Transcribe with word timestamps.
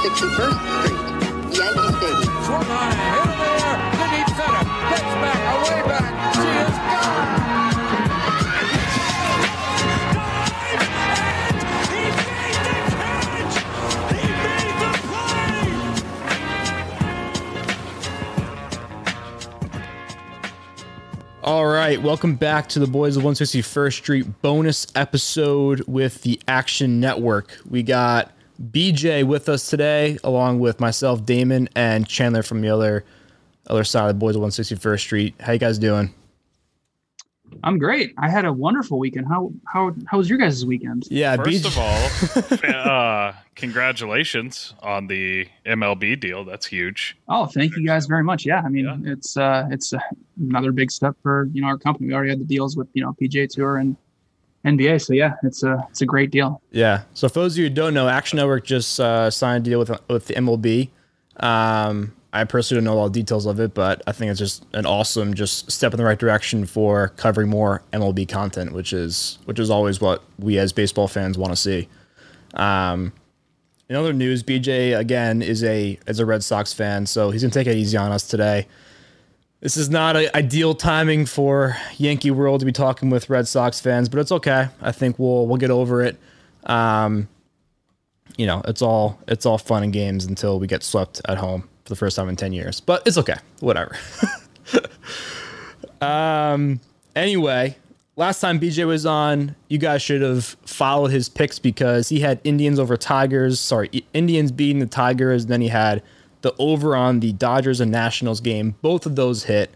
161st 0.00 0.56
Street, 0.80 0.96
Yankee 1.58 1.92
Stadium. 1.98 2.32
Swung 2.44 2.64
on 2.64 2.88
and 2.90 3.00
hit 3.12 3.20
in 3.20 4.00
the 4.00 4.06
deep 4.16 4.28
center. 4.34 4.64
Gets 4.88 5.12
back, 5.20 5.40
away 5.52 5.80
back. 5.88 6.08
She 6.34 6.40
is 6.40 6.76
gone. 6.78 7.40
All 21.42 21.66
right, 21.66 22.00
welcome 22.00 22.36
back 22.36 22.70
to 22.70 22.78
the 22.78 22.86
Boys 22.86 23.18
of 23.18 23.22
161st 23.24 23.92
Street 23.92 24.40
bonus 24.40 24.86
episode 24.94 25.86
with 25.86 26.22
the 26.22 26.40
Action 26.48 27.00
Network. 27.00 27.58
We 27.68 27.82
got 27.82 28.32
BJ 28.62 29.24
with 29.24 29.48
us 29.48 29.68
today, 29.70 30.18
along 30.22 30.58
with 30.60 30.80
myself, 30.80 31.24
Damon, 31.24 31.68
and 31.74 32.06
Chandler 32.06 32.42
from 32.42 32.60
the 32.60 32.68
other 32.68 33.04
other 33.66 33.84
side 33.84 34.02
of 34.02 34.08
the 34.08 34.14
Boys 34.14 34.36
of 34.36 34.42
161st 34.42 35.00
Street. 35.00 35.34
How 35.40 35.52
you 35.52 35.58
guys 35.58 35.78
doing? 35.78 36.12
I'm 37.64 37.78
great. 37.78 38.14
I 38.16 38.28
had 38.30 38.44
a 38.44 38.52
wonderful 38.52 38.98
weekend. 38.98 39.26
How 39.26 39.52
how 39.66 39.92
how 40.06 40.18
was 40.18 40.28
your 40.28 40.38
guys' 40.38 40.64
weekend? 40.64 41.04
Yeah, 41.10 41.36
First 41.36 41.64
BJ. 41.64 41.66
of 41.66 42.64
all, 42.64 42.68
uh, 42.90 43.32
congratulations 43.56 44.74
on 44.82 45.08
the 45.08 45.48
MLB 45.66 46.18
deal. 46.20 46.44
That's 46.44 46.64
huge. 46.66 47.16
Oh, 47.28 47.46
thank 47.46 47.76
you 47.76 47.84
guys 47.84 48.06
very 48.06 48.22
much. 48.22 48.46
Yeah, 48.46 48.62
I 48.64 48.68
mean 48.68 48.84
Yeah. 48.84 49.12
it's 49.12 49.36
uh 49.36 49.66
it's 49.70 49.92
uh, 49.92 49.98
another 50.38 50.70
big 50.70 50.90
step 50.92 51.16
for 51.22 51.48
you 51.52 51.60
know 51.62 51.68
our 51.68 51.78
company. 51.78 52.08
We 52.08 52.14
already 52.14 52.30
had 52.30 52.40
the 52.40 52.44
deals 52.44 52.76
with 52.76 52.88
you 52.94 53.02
know 53.02 53.14
PGA 53.20 53.48
Tour 53.48 53.78
and 53.78 53.96
NBA, 54.64 55.04
so 55.04 55.14
yeah, 55.14 55.34
it's 55.42 55.62
a 55.62 55.86
it's 55.90 56.02
a 56.02 56.06
great 56.06 56.30
deal. 56.30 56.60
Yeah. 56.70 57.02
So 57.14 57.28
for 57.28 57.40
those 57.40 57.54
of 57.54 57.58
you 57.58 57.64
who 57.64 57.74
don't 57.74 57.94
know, 57.94 58.08
Action 58.08 58.36
Network 58.36 58.64
just 58.64 59.00
uh, 59.00 59.30
signed 59.30 59.66
a 59.66 59.70
deal 59.70 59.78
with 59.78 59.90
with 60.08 60.26
the 60.26 60.34
MLB. 60.34 60.90
Um, 61.42 62.14
I 62.32 62.44
personally 62.44 62.80
don't 62.80 62.92
know 62.92 62.98
all 62.98 63.08
the 63.08 63.18
details 63.18 63.46
of 63.46 63.58
it, 63.58 63.74
but 63.74 64.02
I 64.06 64.12
think 64.12 64.30
it's 64.30 64.38
just 64.38 64.64
an 64.72 64.86
awesome 64.86 65.34
just 65.34 65.70
step 65.70 65.92
in 65.92 65.98
the 65.98 66.04
right 66.04 66.18
direction 66.18 66.66
for 66.66 67.08
covering 67.16 67.48
more 67.48 67.82
MLB 67.92 68.28
content, 68.28 68.72
which 68.72 68.92
is 68.92 69.38
which 69.46 69.58
is 69.58 69.70
always 69.70 70.00
what 70.00 70.22
we 70.38 70.58
as 70.58 70.72
baseball 70.72 71.08
fans 71.08 71.38
want 71.38 71.52
to 71.52 71.56
see. 71.56 71.88
Um, 72.54 73.12
in 73.88 73.96
other 73.96 74.12
news, 74.12 74.42
BJ 74.42 74.96
again 74.96 75.42
is 75.42 75.64
a 75.64 75.98
is 76.06 76.20
a 76.20 76.26
Red 76.26 76.44
Sox 76.44 76.72
fan, 76.72 77.06
so 77.06 77.30
he's 77.30 77.42
gonna 77.42 77.52
take 77.52 77.66
it 77.66 77.76
easy 77.76 77.96
on 77.96 78.12
us 78.12 78.28
today. 78.28 78.66
This 79.60 79.76
is 79.76 79.90
not 79.90 80.16
a 80.16 80.34
ideal 80.34 80.74
timing 80.74 81.26
for 81.26 81.76
Yankee 81.98 82.30
World 82.30 82.60
to 82.60 82.66
be 82.66 82.72
talking 82.72 83.10
with 83.10 83.28
Red 83.28 83.46
Sox 83.46 83.78
fans, 83.78 84.08
but 84.08 84.18
it's 84.18 84.32
okay. 84.32 84.68
I 84.80 84.92
think 84.92 85.18
we'll 85.18 85.46
we'll 85.46 85.58
get 85.58 85.70
over 85.70 86.02
it. 86.02 86.16
Um, 86.64 87.28
you 88.38 88.46
know, 88.46 88.62
it's 88.66 88.80
all 88.80 89.18
it's 89.28 89.44
all 89.44 89.58
fun 89.58 89.82
and 89.82 89.92
games 89.92 90.24
until 90.24 90.58
we 90.58 90.66
get 90.66 90.82
swept 90.82 91.20
at 91.28 91.36
home 91.36 91.68
for 91.84 91.90
the 91.90 91.96
first 91.96 92.16
time 92.16 92.30
in 92.30 92.36
ten 92.36 92.54
years. 92.54 92.80
But 92.80 93.02
it's 93.06 93.18
okay. 93.18 93.36
Whatever. 93.60 93.96
um. 96.00 96.80
Anyway, 97.14 97.76
last 98.16 98.40
time 98.40 98.58
BJ 98.58 98.86
was 98.86 99.04
on, 99.04 99.56
you 99.68 99.76
guys 99.76 100.00
should 100.00 100.22
have 100.22 100.56
followed 100.64 101.10
his 101.10 101.28
picks 101.28 101.58
because 101.58 102.08
he 102.08 102.20
had 102.20 102.40
Indians 102.44 102.78
over 102.78 102.96
Tigers. 102.96 103.60
Sorry, 103.60 103.90
Indians 104.14 104.52
beating 104.52 104.78
the 104.78 104.86
Tigers. 104.86 105.46
Then 105.46 105.60
he 105.60 105.68
had 105.68 106.02
the 106.42 106.54
over 106.58 106.96
on 106.96 107.20
the 107.20 107.32
Dodgers 107.32 107.80
and 107.80 107.90
Nationals 107.90 108.40
game. 108.40 108.76
Both 108.82 109.06
of 109.06 109.16
those 109.16 109.44
hit. 109.44 109.70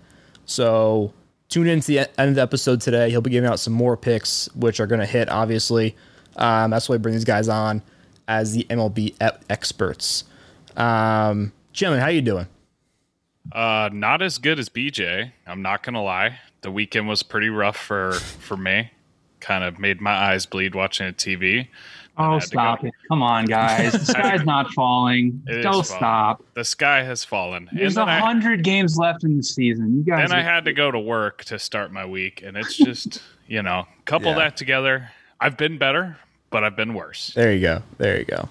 So 0.46 1.12
tune 1.48 1.66
in 1.66 1.80
to 1.80 1.86
the 1.86 1.98
end 2.20 2.30
of 2.30 2.34
the 2.34 2.42
episode 2.42 2.80
today. 2.80 3.10
He'll 3.10 3.20
be 3.20 3.30
giving 3.30 3.48
out 3.48 3.60
some 3.60 3.72
more 3.72 3.96
picks, 3.96 4.48
which 4.54 4.80
are 4.80 4.86
going 4.86 5.00
to 5.00 5.06
hit, 5.06 5.28
obviously. 5.28 5.96
Um, 6.36 6.70
that's 6.70 6.88
why 6.88 6.96
I 6.96 6.98
bring 6.98 7.14
these 7.14 7.24
guys 7.24 7.48
on 7.48 7.82
as 8.26 8.52
the 8.52 8.64
MLB 8.70 9.14
experts. 9.48 10.24
Um, 10.76 11.52
how 11.76 12.08
you 12.08 12.22
doing? 12.22 12.46
Uh, 13.52 13.90
not 13.92 14.22
as 14.22 14.38
good 14.38 14.58
as 14.58 14.68
BJ. 14.68 15.32
I'm 15.46 15.62
not 15.62 15.82
gonna 15.82 16.02
lie. 16.02 16.38
The 16.62 16.70
weekend 16.70 17.08
was 17.08 17.22
pretty 17.22 17.50
rough 17.50 17.76
for 17.76 18.12
for 18.12 18.56
me. 18.56 18.90
Kind 19.40 19.64
of 19.64 19.78
made 19.78 20.00
my 20.00 20.12
eyes 20.12 20.46
bleed 20.46 20.74
watching 20.74 21.06
a 21.06 21.12
TV. 21.12 21.68
Oh, 22.16 22.38
stop 22.38 22.84
it! 22.84 22.92
Come 23.08 23.22
on, 23.22 23.44
guys, 23.46 23.92
the 23.92 23.98
sky's 24.06 24.44
not 24.44 24.70
falling. 24.72 25.42
It 25.48 25.56
is 25.58 25.62
Don't 25.64 25.72
falling. 25.72 25.84
stop. 25.84 26.44
The 26.54 26.64
sky 26.64 27.02
has 27.02 27.24
fallen, 27.24 27.68
There's 27.72 27.94
a 27.94 28.00
then 28.00 28.08
I, 28.08 28.18
hundred 28.20 28.62
games 28.62 28.96
left 28.96 29.24
in 29.24 29.36
the 29.36 29.42
season. 29.42 29.96
You 29.96 30.02
guys, 30.04 30.28
then 30.30 30.38
I 30.38 30.42
had 30.42 30.64
to 30.66 30.72
go 30.72 30.90
to 30.90 30.98
work 30.98 31.44
to 31.46 31.58
start 31.58 31.92
my 31.92 32.06
week, 32.06 32.42
and 32.44 32.56
it's 32.56 32.76
just 32.84 33.20
you 33.48 33.62
know 33.62 33.86
couple 34.04 34.28
Yeah. 34.32 34.38
that 34.38 34.56
together. 34.56 35.10
I've 35.40 35.56
been 35.56 35.76
better, 35.78 36.16
but 36.50 36.62
I've 36.62 36.76
been 36.76 36.94
worse. 36.94 37.32
There 37.34 37.52
you 37.52 37.60
go. 37.60 37.82
There 37.98 38.18
you 38.18 38.24
go. 38.24 38.48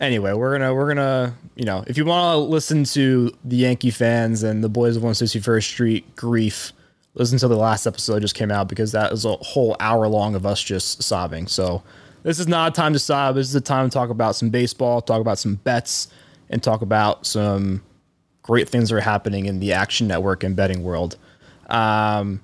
Anyway, 0.00 0.32
we're 0.32 0.58
gonna 0.58 0.74
we're 0.74 0.88
gonna 0.88 1.34
you 1.54 1.64
know 1.64 1.84
if 1.86 1.96
you 1.96 2.04
want 2.04 2.34
to 2.34 2.38
listen 2.38 2.82
to 2.84 3.30
the 3.44 3.56
Yankee 3.56 3.90
fans 3.92 4.42
and 4.42 4.64
the 4.64 4.68
boys 4.68 4.96
of 4.96 5.02
161st 5.04 5.62
Street 5.62 6.16
grief, 6.16 6.72
listen 7.14 7.38
to 7.38 7.46
the 7.46 7.56
last 7.56 7.86
episode 7.86 8.14
that 8.14 8.20
just 8.22 8.34
came 8.34 8.50
out 8.50 8.68
because 8.68 8.90
that 8.92 9.12
was 9.12 9.24
a 9.24 9.36
whole 9.36 9.76
hour 9.78 10.08
long 10.08 10.34
of 10.34 10.44
us 10.44 10.60
just 10.60 11.00
sobbing. 11.04 11.46
So 11.46 11.82
this 12.24 12.38
is 12.38 12.48
not 12.48 12.72
a 12.72 12.74
time 12.74 12.94
to 12.94 12.98
sob. 12.98 13.36
This 13.36 13.48
is 13.48 13.54
a 13.54 13.60
time 13.60 13.88
to 13.88 13.94
talk 13.94 14.10
about 14.10 14.34
some 14.34 14.50
baseball, 14.50 15.00
talk 15.00 15.20
about 15.20 15.38
some 15.38 15.56
bets, 15.56 16.08
and 16.50 16.62
talk 16.62 16.82
about 16.82 17.26
some 17.26 17.82
great 18.42 18.68
things 18.68 18.88
that 18.88 18.96
are 18.96 19.00
happening 19.00 19.46
in 19.46 19.60
the 19.60 19.72
Action 19.72 20.08
Network 20.08 20.42
and 20.42 20.56
betting 20.56 20.82
world. 20.82 21.16
Um, 21.68 22.40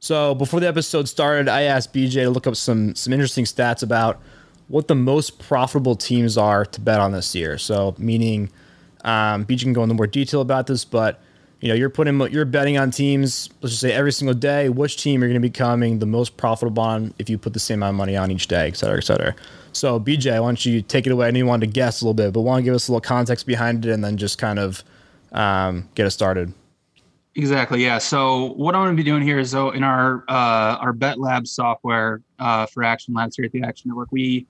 so 0.00 0.34
before 0.34 0.60
the 0.60 0.68
episode 0.68 1.08
started, 1.08 1.48
I 1.48 1.62
asked 1.62 1.92
BJ 1.94 2.24
to 2.24 2.30
look 2.30 2.46
up 2.46 2.56
some 2.56 2.94
some 2.94 3.12
interesting 3.12 3.44
stats 3.44 3.82
about 3.82 4.20
what 4.68 4.88
the 4.88 4.94
most 4.94 5.38
profitable 5.38 5.96
teams 5.96 6.36
are 6.38 6.64
to 6.64 6.80
bet 6.80 6.98
on 6.98 7.12
this 7.12 7.34
year. 7.34 7.58
So 7.58 7.94
meaning, 7.98 8.50
um, 9.02 9.44
BJ 9.44 9.62
can 9.62 9.72
go 9.74 9.82
into 9.82 9.94
more 9.94 10.06
detail 10.06 10.40
about 10.40 10.66
this, 10.66 10.84
but 10.84 11.20
you 11.60 11.68
know 11.68 11.74
you're 11.74 11.90
putting 11.90 12.20
you're 12.32 12.44
betting 12.44 12.78
on 12.78 12.90
teams. 12.90 13.48
Let's 13.60 13.72
just 13.72 13.80
say 13.80 13.92
every 13.92 14.12
single 14.12 14.34
day, 14.34 14.68
which 14.68 15.02
team 15.02 15.20
you're 15.20 15.28
going 15.28 15.40
to 15.40 15.40
be 15.40 15.48
becoming 15.48 15.98
the 15.98 16.06
most 16.06 16.36
profitable 16.36 16.82
on 16.82 17.14
if 17.18 17.30
you 17.30 17.38
put 17.38 17.52
the 17.52 17.60
same 17.60 17.78
amount 17.78 17.94
of 17.94 17.96
money 17.96 18.16
on 18.16 18.30
each 18.30 18.48
day, 18.48 18.68
et 18.68 18.76
cetera, 18.76 18.98
et 18.98 19.04
cetera. 19.04 19.34
So 19.72 19.98
BJ, 19.98 20.32
why 20.32 20.48
don't 20.48 20.64
you 20.64 20.82
take 20.82 21.06
it 21.06 21.12
away? 21.12 21.28
I 21.28 21.30
know 21.30 21.38
you 21.38 21.46
wanted 21.46 21.66
to 21.66 21.72
guess 21.72 22.00
a 22.00 22.04
little 22.04 22.14
bit, 22.14 22.32
but 22.32 22.40
want 22.42 22.60
to 22.60 22.64
give 22.64 22.74
us 22.74 22.88
a 22.88 22.92
little 22.92 23.00
context 23.00 23.46
behind 23.46 23.84
it, 23.86 23.92
and 23.92 24.04
then 24.04 24.16
just 24.16 24.38
kind 24.38 24.58
of 24.58 24.84
um, 25.32 25.88
get 25.94 26.06
us 26.06 26.14
started. 26.14 26.52
Exactly. 27.36 27.82
Yeah. 27.82 27.98
So 27.98 28.52
what 28.52 28.76
I'm 28.76 28.84
going 28.84 28.96
to 28.96 29.02
be 29.02 29.08
doing 29.08 29.22
here 29.22 29.40
is, 29.40 29.50
though, 29.50 29.70
in 29.70 29.82
our 29.82 30.24
uh, 30.28 30.76
our 30.80 30.92
Bet 30.92 31.18
Lab 31.18 31.46
software 31.46 32.22
uh, 32.38 32.66
for 32.66 32.84
Action 32.84 33.14
Labs 33.14 33.36
here 33.36 33.44
at 33.44 33.52
the 33.52 33.62
Action 33.62 33.88
Network, 33.88 34.12
we 34.12 34.46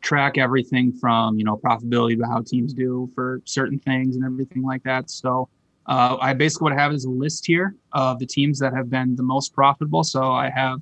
track 0.00 0.38
everything 0.38 0.92
from 0.92 1.36
you 1.38 1.44
know 1.44 1.56
profitability 1.56 2.16
to 2.18 2.26
how 2.26 2.40
teams 2.42 2.72
do 2.72 3.10
for 3.14 3.42
certain 3.44 3.78
things 3.78 4.16
and 4.16 4.24
everything 4.24 4.62
like 4.62 4.82
that. 4.84 5.10
So 5.10 5.48
uh, 5.90 6.16
I 6.20 6.34
basically 6.34 6.66
what 6.66 6.72
I 6.72 6.80
have 6.80 6.92
is 6.92 7.04
a 7.04 7.10
list 7.10 7.44
here 7.44 7.74
of 7.92 8.20
the 8.20 8.26
teams 8.26 8.60
that 8.60 8.72
have 8.72 8.88
been 8.88 9.16
the 9.16 9.24
most 9.24 9.52
profitable. 9.52 10.04
So 10.04 10.30
I 10.30 10.48
have 10.48 10.80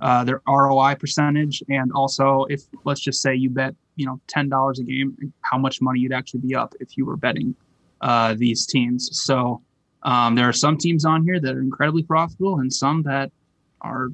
uh, 0.00 0.22
their 0.22 0.42
ROI 0.46 0.94
percentage, 0.94 1.60
and 1.68 1.90
also 1.92 2.46
if 2.48 2.62
let's 2.84 3.00
just 3.00 3.20
say 3.20 3.34
you 3.34 3.50
bet 3.50 3.74
you 3.96 4.06
know 4.06 4.20
ten 4.28 4.48
dollars 4.48 4.78
a 4.78 4.84
game, 4.84 5.32
how 5.40 5.58
much 5.58 5.82
money 5.82 5.98
you'd 5.98 6.12
actually 6.12 6.40
be 6.40 6.54
up 6.54 6.72
if 6.78 6.96
you 6.96 7.04
were 7.04 7.16
betting 7.16 7.56
uh, 8.00 8.34
these 8.34 8.64
teams. 8.64 9.10
So 9.24 9.60
um, 10.04 10.36
there 10.36 10.48
are 10.48 10.52
some 10.52 10.78
teams 10.78 11.04
on 11.04 11.24
here 11.24 11.40
that 11.40 11.56
are 11.56 11.60
incredibly 11.60 12.04
profitable, 12.04 12.60
and 12.60 12.72
some 12.72 13.02
that 13.02 13.32
are 13.80 14.10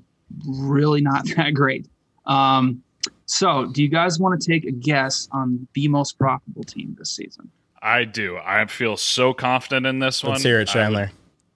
really 0.46 1.02
not 1.02 1.26
that 1.36 1.52
great. 1.52 1.86
Um, 2.24 2.82
so, 3.26 3.66
do 3.66 3.82
you 3.82 3.88
guys 3.88 4.18
want 4.18 4.40
to 4.40 4.50
take 4.50 4.64
a 4.64 4.72
guess 4.72 5.28
on 5.32 5.68
the 5.74 5.86
most 5.88 6.18
profitable 6.18 6.64
team 6.64 6.96
this 6.98 7.10
season? 7.10 7.50
I 7.82 8.04
do. 8.04 8.36
I 8.38 8.64
feel 8.66 8.96
so 8.96 9.32
confident 9.32 9.86
in 9.86 9.98
this 10.00 10.22
one. 10.22 10.32
Let's 10.32 10.44
hear 10.44 10.56
it, 10.56 10.58
I 10.58 10.60
would- 10.60 10.68
Chandler. 10.68 11.10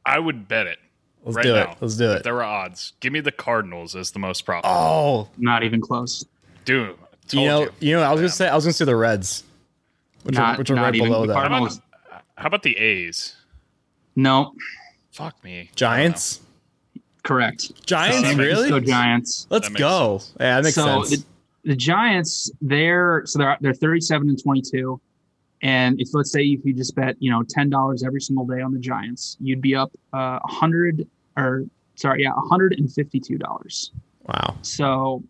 I 0.07 0.19
would, 0.19 0.49
bet 0.49 0.67
it. 0.67 0.79
Let's 1.25 1.37
right 1.37 1.43
do 1.43 1.53
now. 1.55 1.71
it. 1.73 1.77
Let's 1.81 1.97
do 1.97 2.11
If 2.13 2.19
it. 2.19 2.23
there 2.25 2.35
were 2.35 2.43
odds, 2.45 2.93
give 3.01 3.13
me 3.13 3.21
the 3.21 3.33
Cardinals 3.33 3.97
as 3.97 4.11
the 4.11 4.19
most 4.19 4.43
probable. 4.43 4.69
Oh, 4.69 5.29
Not 5.39 5.63
even 5.63 5.81
close. 5.81 6.25
Dude, 6.67 6.97
told 7.29 7.43
you 7.43 7.49
know, 7.49 7.63
you. 7.63 7.71
you 7.81 7.95
know, 7.97 8.03
I 8.03 8.11
was 8.13 8.21
gonna 8.21 8.29
say, 8.31 8.49
I 8.49 8.55
was 8.55 8.65
gonna 8.65 8.73
say 8.75 8.85
the 8.85 8.97
Reds, 8.97 9.45
which 10.25 10.35
Not- 10.35 10.57
are 10.57 10.59
which 10.59 10.71
are 10.71 10.75
right 10.75 10.93
below 10.93 11.23
The 11.23 11.29
that. 11.29 11.35
How 11.35 11.41
about, 11.47 11.49
Cardinals- 11.59 11.81
how 12.37 12.47
about 12.49 12.63
the 12.63 12.77
A's? 12.77 13.35
No, 14.17 14.53
Fuck 15.13 15.43
me. 15.45 15.71
Giants, 15.77 16.41
correct. 17.23 17.85
Giants, 17.87 18.31
So- 18.31 18.37
really? 18.37 18.69
So 18.69 18.81
Giants. 18.81 19.47
Let's 19.49 19.69
go. 19.71 20.19
sense. 20.19 20.35
Yeah, 20.41 20.57
that 20.57 20.65
makes 20.65 20.75
so 20.75 21.03
sense. 21.05 21.23
The, 21.65 21.71
the 21.71 21.77
Giants, 21.77 22.51
they're 22.61 23.23
so 23.27 23.39
they're 23.39 23.57
they're 23.61 23.75
37 23.75 24.29
and 24.29 24.43
22. 24.43 25.01
And 25.65 25.99
if 25.99 26.11
let's 26.13 26.31
say 26.31 26.43
if 26.43 26.61
you 26.63 26.75
just 26.75 26.95
bet, 26.95 27.17
you 27.19 27.31
know, 27.31 27.43
ten 27.43 27.71
dollars 27.71 28.05
every 28.05 28.21
single 28.21 28.47
day 28.47 28.61
on 28.61 28.73
the 28.73 28.79
Giants, 28.79 29.39
you'd 29.41 29.63
be 29.63 29.75
up 29.75 29.91
uh, 30.13 30.39
a 30.45 30.53
hundred 30.53 31.09
or 31.39 31.65
sorry, 31.95 32.23
yeah, 32.23 32.33
hundred 32.37 32.75
and 32.79 32.93
fifty-two 32.93 33.39
dollars. 33.39 33.91
wow. 34.29 34.57
So, 34.61 35.25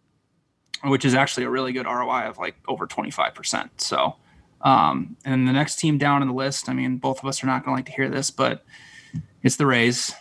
which 0.83 1.05
is 1.05 1.15
actually 1.15 1.45
a 1.45 1.51
really 1.51 1.73
good 1.73 1.87
ROI 1.87 2.29
of 2.29 2.37
like 2.37 2.57
over 2.67 2.87
25%. 2.87 3.71
So, 3.77 4.17
um, 4.63 5.17
and 5.25 5.47
the 5.47 5.53
next 5.53 5.77
team 5.77 5.99
down 5.99 6.21
in 6.21 6.29
the 6.29 6.35
list, 6.35 6.69
I 6.69 6.73
mean, 6.73 6.97
both 6.97 7.21
of 7.21 7.27
us 7.27 7.43
are 7.43 7.47
not 7.47 7.65
going 7.65 7.77
to 7.77 7.79
like 7.79 7.87
to 7.87 7.93
hear 7.93 8.09
this, 8.09 8.31
but 8.31 8.65
it's 9.43 9.57
the 9.57 9.67
Rays. 9.67 10.13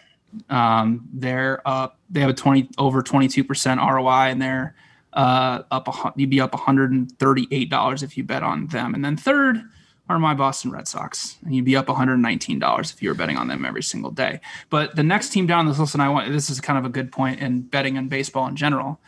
Um, 0.49 1.09
they're 1.11 1.67
up, 1.67 1.99
they 2.09 2.21
have 2.21 2.29
a 2.29 2.33
20 2.33 2.69
over 2.77 3.01
22% 3.01 3.77
ROI 3.77 4.31
and 4.31 4.41
they're 4.41 4.75
uh, 5.11 5.63
up, 5.71 5.87
a, 5.87 6.13
you'd 6.15 6.29
be 6.29 6.39
up 6.39 6.51
$138 6.51 8.03
if 8.03 8.17
you 8.17 8.23
bet 8.23 8.43
on 8.43 8.67
them. 8.67 8.93
And 8.93 9.03
then 9.03 9.17
third 9.17 9.63
are 10.09 10.19
my 10.19 10.33
Boston 10.33 10.71
Red 10.71 10.87
Sox, 10.87 11.37
and 11.45 11.55
you'd 11.55 11.65
be 11.65 11.75
up 11.75 11.87
$119 11.87 12.93
if 12.93 13.01
you 13.01 13.09
were 13.09 13.15
betting 13.15 13.37
on 13.37 13.47
them 13.47 13.63
every 13.63 13.83
single 13.83 14.11
day. 14.11 14.41
But 14.69 14.95
the 14.95 15.03
next 15.03 15.29
team 15.29 15.47
down 15.47 15.65
this 15.65 15.79
list, 15.79 15.93
and 15.93 16.03
I 16.03 16.09
want 16.09 16.31
this 16.31 16.49
is 16.49 16.59
kind 16.59 16.77
of 16.77 16.85
a 16.85 16.89
good 16.89 17.11
point 17.11 17.39
in 17.39 17.61
betting 17.61 17.97
on 17.97 18.09
baseball 18.09 18.47
in 18.47 18.55
general, 18.55 18.99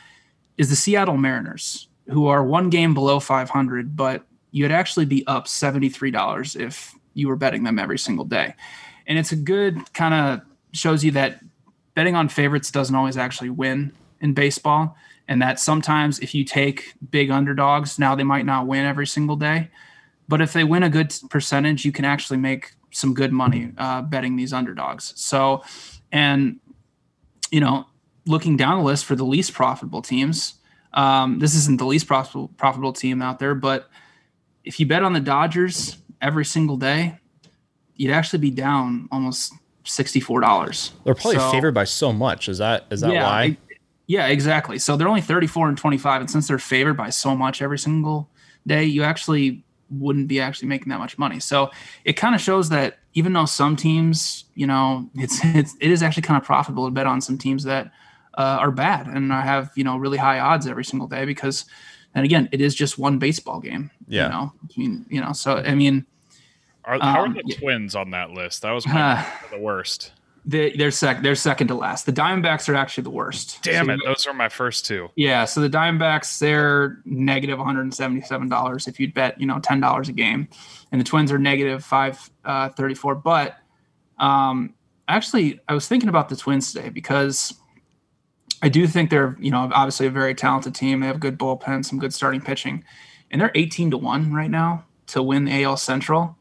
is 0.58 0.70
the 0.70 0.76
Seattle 0.76 1.18
Mariners, 1.18 1.90
who 2.08 2.28
are 2.28 2.44
one 2.44 2.70
game 2.70 2.94
below 2.94 3.20
500, 3.20 3.96
but 3.96 4.26
you'd 4.52 4.72
actually 4.72 5.06
be 5.06 5.28
up 5.28 5.48
$73 5.48 6.60
if 6.60 6.96
you 7.14 7.28
were 7.28 7.36
betting 7.36 7.64
them 7.64 7.78
every 7.78 8.00
single 8.00 8.26
day. 8.26 8.54
And 9.06 9.20
it's 9.20 9.34
a 9.34 9.36
good 9.36 9.94
kind 9.94 10.14
of 10.14 10.42
shows 10.72 11.04
you 11.04 11.12
that 11.12 11.42
betting 11.94 12.16
on 12.16 12.30
favorites 12.30 12.72
doesn't 12.72 12.96
always 12.96 13.18
actually 13.18 13.50
win 13.50 13.92
in 14.22 14.34
baseball. 14.34 14.96
And 15.28 15.42
that 15.42 15.60
sometimes 15.60 16.20
if 16.20 16.34
you 16.36 16.44
take 16.44 16.94
big 17.10 17.32
underdogs, 17.32 18.00
now 18.00 18.16
they 18.16 18.24
might 18.24 18.46
not 18.46 18.68
win 18.68 18.86
every 18.86 19.08
single 19.08 19.36
day. 19.36 19.70
But 20.28 20.42
if 20.42 20.54
they 20.54 20.64
win 20.64 20.84
a 20.84 20.90
good 20.90 21.14
percentage, 21.30 21.86
you 21.86 21.92
can 21.92 22.06
actually 22.06 22.38
make 22.38 22.74
some 22.92 23.14
good 23.14 23.32
money 23.32 23.72
uh, 23.78 24.02
betting 24.02 24.36
these 24.36 24.54
underdogs. 24.54 25.14
So, 25.16 25.64
and, 26.12 26.60
you 27.52 27.60
know, 27.60 27.86
looking 28.26 28.58
down 28.58 28.80
the 28.80 28.84
list 28.84 29.06
for 29.06 29.16
the 29.16 29.26
least 29.26 29.54
profitable 29.54 30.02
teams, 30.02 30.56
um, 30.94 31.40
this 31.40 31.56
isn't 31.56 31.78
the 31.78 31.86
least 31.86 32.08
profitable, 32.08 32.48
profitable 32.58 32.94
team 32.94 33.22
out 33.22 33.38
there, 33.40 33.54
but 33.54 33.90
if 34.64 34.80
you 34.80 34.86
bet 34.88 35.04
on 35.04 35.14
the 35.14 35.20
Dodgers 35.20 35.98
every 36.22 36.46
single 36.46 36.78
day, 36.78 37.20
you'd 37.96 38.12
actually 38.12 38.40
be 38.40 38.50
down 38.50 39.08
almost 39.12 39.54
sixty-four 39.84 40.40
dollars. 40.40 40.94
They're 41.04 41.14
probably 41.14 41.36
So- 41.36 41.52
favored 41.52 41.74
by 41.74 41.84
so 41.84 42.12
much. 42.12 42.50
Is 42.50 42.58
that 42.58 42.86
is 42.90 43.02
that 43.02 43.12
yeah, 43.14 43.24
why? 43.24 43.58
Yeah, 44.08 44.28
exactly. 44.28 44.80
So 44.80 44.96
they're 44.98 45.08
only 45.08 45.22
34 45.22 45.68
and 45.70 45.78
25. 45.78 46.22
And 46.22 46.30
since 46.30 46.48
they're 46.48 46.60
favored 46.60 46.96
by 46.96 47.10
so 47.10 47.36
much 47.36 47.62
every 47.62 47.80
single 47.80 48.30
day, 48.68 48.86
you 48.86 49.02
actually 49.04 49.65
wouldn't 49.90 50.28
be 50.28 50.42
actually 50.42 50.68
making 50.68 50.90
that 50.90 51.00
much 51.00 51.18
money. 51.18 51.40
So 51.40 51.72
it 52.04 52.14
kind 52.14 52.36
of 52.36 52.42
shows 52.42 52.70
that 52.70 53.00
even 53.14 53.34
though 53.34 53.46
some 53.46 53.76
teams, 53.76 54.46
you 54.56 54.68
know, 54.68 55.10
it's, 55.16 55.40
it's 55.44 55.76
it 55.80 55.92
is 55.92 56.02
actually 56.04 56.24
kind 56.24 56.40
of 56.42 56.46
profitable 56.46 56.86
to 56.86 56.92
bet 56.92 57.08
on 57.08 57.22
some 57.22 57.38
teams 57.38 57.64
that 57.64 57.92
uh, 58.38 58.58
are 58.60 58.72
bad 58.72 59.08
and 59.08 59.32
I 59.32 59.42
have, 59.42 59.72
you 59.76 59.84
know, 59.84 59.98
really 59.98 60.18
high 60.18 60.40
odds 60.40 60.68
every 60.68 60.86
single 60.86 61.08
day 61.08 61.26
because 61.26 61.66
and 62.14 62.26
again, 62.26 62.50
it 62.52 62.62
is 62.62 62.74
just 62.74 62.98
one 62.98 63.20
baseball 63.20 63.60
game. 63.60 63.92
Yeah. 64.08 64.24
You 64.24 64.30
know, 64.30 64.54
I 64.64 64.80
mean, 64.80 65.06
you 65.10 65.22
know, 65.22 65.34
so 65.34 65.58
I 65.58 65.76
mean, 65.76 66.06
Are, 66.86 67.00
how 67.00 67.22
are 67.22 67.26
Um, 67.26 67.34
the 67.34 67.44
yeah. 67.46 67.58
Twins 67.58 67.96
on 67.96 68.12
that 68.12 68.32
list? 68.32 68.62
That 68.62 68.72
was 68.72 68.88
my, 68.88 69.26
the 69.52 69.60
worst. 69.60 70.12
They, 70.48 70.72
they're 70.74 70.92
sec 70.92 71.22
they're 71.24 71.36
second 71.36 71.68
to 71.70 71.76
last. 71.76 72.06
The 72.06 72.14
Diamondbacks 72.14 72.70
are 72.70 72.76
actually 72.76 73.04
the 73.04 73.10
worst. 73.10 73.60
Damn 73.64 73.88
So 73.88 73.94
it, 73.94 74.00
those 74.06 74.28
are 74.28 74.34
my 74.34 74.50
first 74.50 74.86
two. 74.86 75.10
Yeah, 75.16 75.46
so 75.46 75.60
the 75.60 75.70
Diamondbacks 75.70 76.38
they're 76.40 77.00
negative 77.06 77.58
one 77.58 77.66
hundred 77.66 77.82
and 77.82 77.94
seventy-seven 77.94 78.50
dollars 78.50 78.88
if 78.88 79.00
you'd 79.00 79.14
bet 79.14 79.40
you 79.40 79.48
know 79.48 79.60
ten 79.60 79.80
dollars 79.80 80.08
a 80.08 80.14
game, 80.14 80.48
and 80.92 81.02
the 81.02 81.06
Twins 81.06 81.32
are 81.32 81.40
negative 81.40 81.84
five 81.84 82.30
uh, 82.44 82.70
thirty-four. 82.70 83.16
But 83.16 83.58
um, 84.20 84.76
actually, 85.08 85.60
I 85.68 85.74
was 85.74 85.88
thinking 85.88 86.10
about 86.10 86.30
the 86.30 86.36
Twins 86.36 86.72
today 86.72 86.90
because 86.90 87.56
I 88.62 88.70
do 88.70 88.86
think 88.86 89.10
they're 89.10 89.36
you 89.40 89.50
know 89.50 89.70
obviously 89.74 90.06
a 90.06 90.12
very 90.12 90.36
talented 90.36 90.76
team. 90.76 91.00
They 91.00 91.08
have 91.08 91.20
good 91.20 91.40
bullpen, 91.40 91.84
some 91.84 91.98
good 91.98 92.14
starting 92.14 92.42
pitching, 92.42 92.84
and 93.32 93.42
they're 93.42 93.52
eighteen 93.56 93.90
to 93.92 93.98
one 93.98 94.32
right 94.32 94.52
now 94.52 94.86
to 95.08 95.24
win 95.24 95.46
the 95.46 95.64
AL 95.64 95.78
Central. 95.78 96.35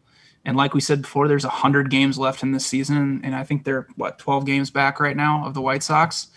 And 0.44 0.56
like 0.56 0.75
we 0.75 0.81
said 0.81 1.02
before, 1.02 1.26
there's 1.26 1.44
hundred 1.44 1.91
games 1.91 2.19
left 2.19 2.43
in 2.43 2.52
this 2.52 2.67
season, 2.67 3.20
and 3.25 3.35
I 3.35 3.44
think 3.44 3.64
they're 3.64 3.87
what 3.96 4.19
twelve 4.19 4.44
games 4.44 4.70
back 4.70 5.00
right 5.00 5.17
now 5.17 5.46
of 5.46 5.55
the 5.55 5.61
White 5.61 5.82
Sox 5.82 6.29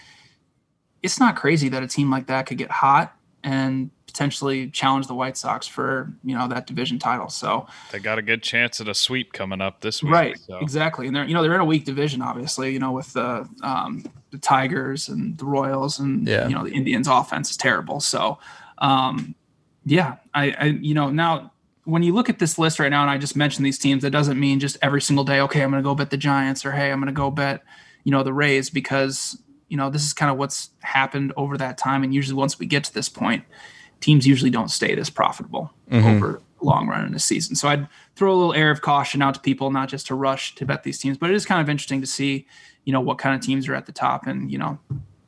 it's 1.04 1.20
not 1.20 1.36
crazy 1.36 1.70
that 1.70 1.84
a 1.84 1.88
team 1.88 2.10
like 2.10 2.28
that 2.28 2.46
could 2.46 2.58
get 2.58 2.72
hot 2.72 3.16
and 3.44 3.92
potentially 4.08 4.70
challenge 4.70 5.08
the 5.08 5.14
White 5.14 5.38
Sox 5.38 5.68
for 5.68 6.12
you 6.24 6.36
know 6.36 6.48
that 6.48 6.66
division 6.68 6.98
title. 6.98 7.30
So 7.30 7.68
They 7.92 8.00
got 8.00 8.18
a 8.18 8.22
good 8.22 8.42
chance 8.42 8.82
at 8.82 8.88
a 8.88 8.94
sweep 8.94 9.32
coming 9.34 9.62
up 9.62 9.82
this 9.82 10.02
week. 10.02 10.14
right, 10.14 10.40
so. 10.40 10.58
exactly, 10.58 11.08
and 11.08 11.16
they're 11.16 11.26
you 11.26 11.34
know 11.34 11.44
they're 11.44 11.56
in 11.56 11.62
a 11.62 11.66
weak 11.66 11.86
division, 11.86 12.22
obviously. 12.22 12.74
You 12.74 12.80
know 12.80 12.92
with 12.92 13.14
the 13.14 13.48
um, 13.62 14.04
the 14.32 14.38
Tigers 14.38 15.08
and 15.08 15.38
the 15.38 15.46
Royals 15.46 16.00
and 16.00 16.28
Yeah. 16.28 16.48
you 16.48 16.56
know 16.56 16.64
the 16.64 16.74
Indians' 16.74 17.08
offense 17.08 17.52
is 17.52 17.58
terrible. 17.58 18.00
So 18.00 18.40
um, 18.80 19.36
yeah, 19.86 20.16
I, 20.34 20.52
I 20.52 20.64
you 20.66 20.94
know 20.94 21.10
now. 21.10 21.52
When 21.88 22.04
you 22.04 22.14
look 22.14 22.30
at 22.30 22.40
this 22.40 22.60
list 22.60 22.80
right 22.80 22.90
now, 22.90 23.02
and 23.02 23.10
I 23.10 23.18
just 23.18 23.38
mentioned 23.38 23.66
these 23.66 23.80
teams, 23.80 24.04
that 24.04 24.12
doesn't 24.12 24.38
mean 24.38 24.60
just 24.60 24.78
every 24.82 25.02
single 25.02 25.24
day. 25.24 25.40
Okay, 25.42 25.62
I'm 25.62 25.72
going 25.72 25.82
to 25.82 25.88
go 25.88 25.96
bet 25.96 26.10
the 26.10 26.18
Giants, 26.18 26.66
or 26.66 26.74
hey, 26.74 26.92
I'm 26.92 27.00
going 27.00 27.08
to 27.08 27.14
go 27.14 27.32
bet, 27.32 27.64
you 28.04 28.12
know, 28.12 28.24
the 28.24 28.34
Rays, 28.34 28.70
because 28.70 29.42
you 29.70 29.78
know 29.78 29.90
this 29.90 30.06
is 30.06 30.14
kind 30.14 30.30
of 30.30 30.38
what's 30.38 30.72
happened 30.82 31.32
over 31.38 31.58
that 31.58 31.78
time. 31.78 32.04
And 32.04 32.14
usually, 32.14 32.36
once 32.36 32.60
we 32.60 32.66
get 32.66 32.84
to 32.84 32.94
this 32.94 33.08
point, 33.08 33.46
teams 34.02 34.28
usually 34.28 34.52
don't 34.52 34.70
stay 34.70 34.96
this 34.96 35.10
profitable 35.10 35.74
mm-hmm. 35.90 36.06
over 36.06 36.42
long 36.62 36.88
run 36.88 37.06
in 37.06 37.14
a 37.14 37.20
season. 37.20 37.56
So 37.56 37.68
I'd 37.68 37.88
throw 38.16 38.34
a 38.34 38.36
little 38.36 38.54
air 38.54 38.72
of 38.72 38.82
caution 38.82 39.22
out 39.22 39.36
to 39.36 39.40
people, 39.40 39.72
not 39.72 39.90
just 39.90 40.08
to 40.08 40.16
rush 40.16 40.56
to 40.56 40.66
bet 40.66 40.84
these 40.84 41.00
teams, 41.00 41.18
but 41.18 41.30
it 41.30 41.36
is 41.36 41.46
kind 41.46 41.62
of 41.62 41.70
interesting 41.70 42.02
to 42.02 42.08
see, 42.08 42.48
you 42.84 42.94
know, 42.94 43.02
what 43.02 43.18
kind 43.18 43.36
of 43.36 43.42
teams 43.42 43.68
are 43.68 43.76
at 43.76 43.86
the 43.86 43.92
top 43.92 44.28
and, 44.28 44.52
you 44.52 44.58
know, 44.58 44.80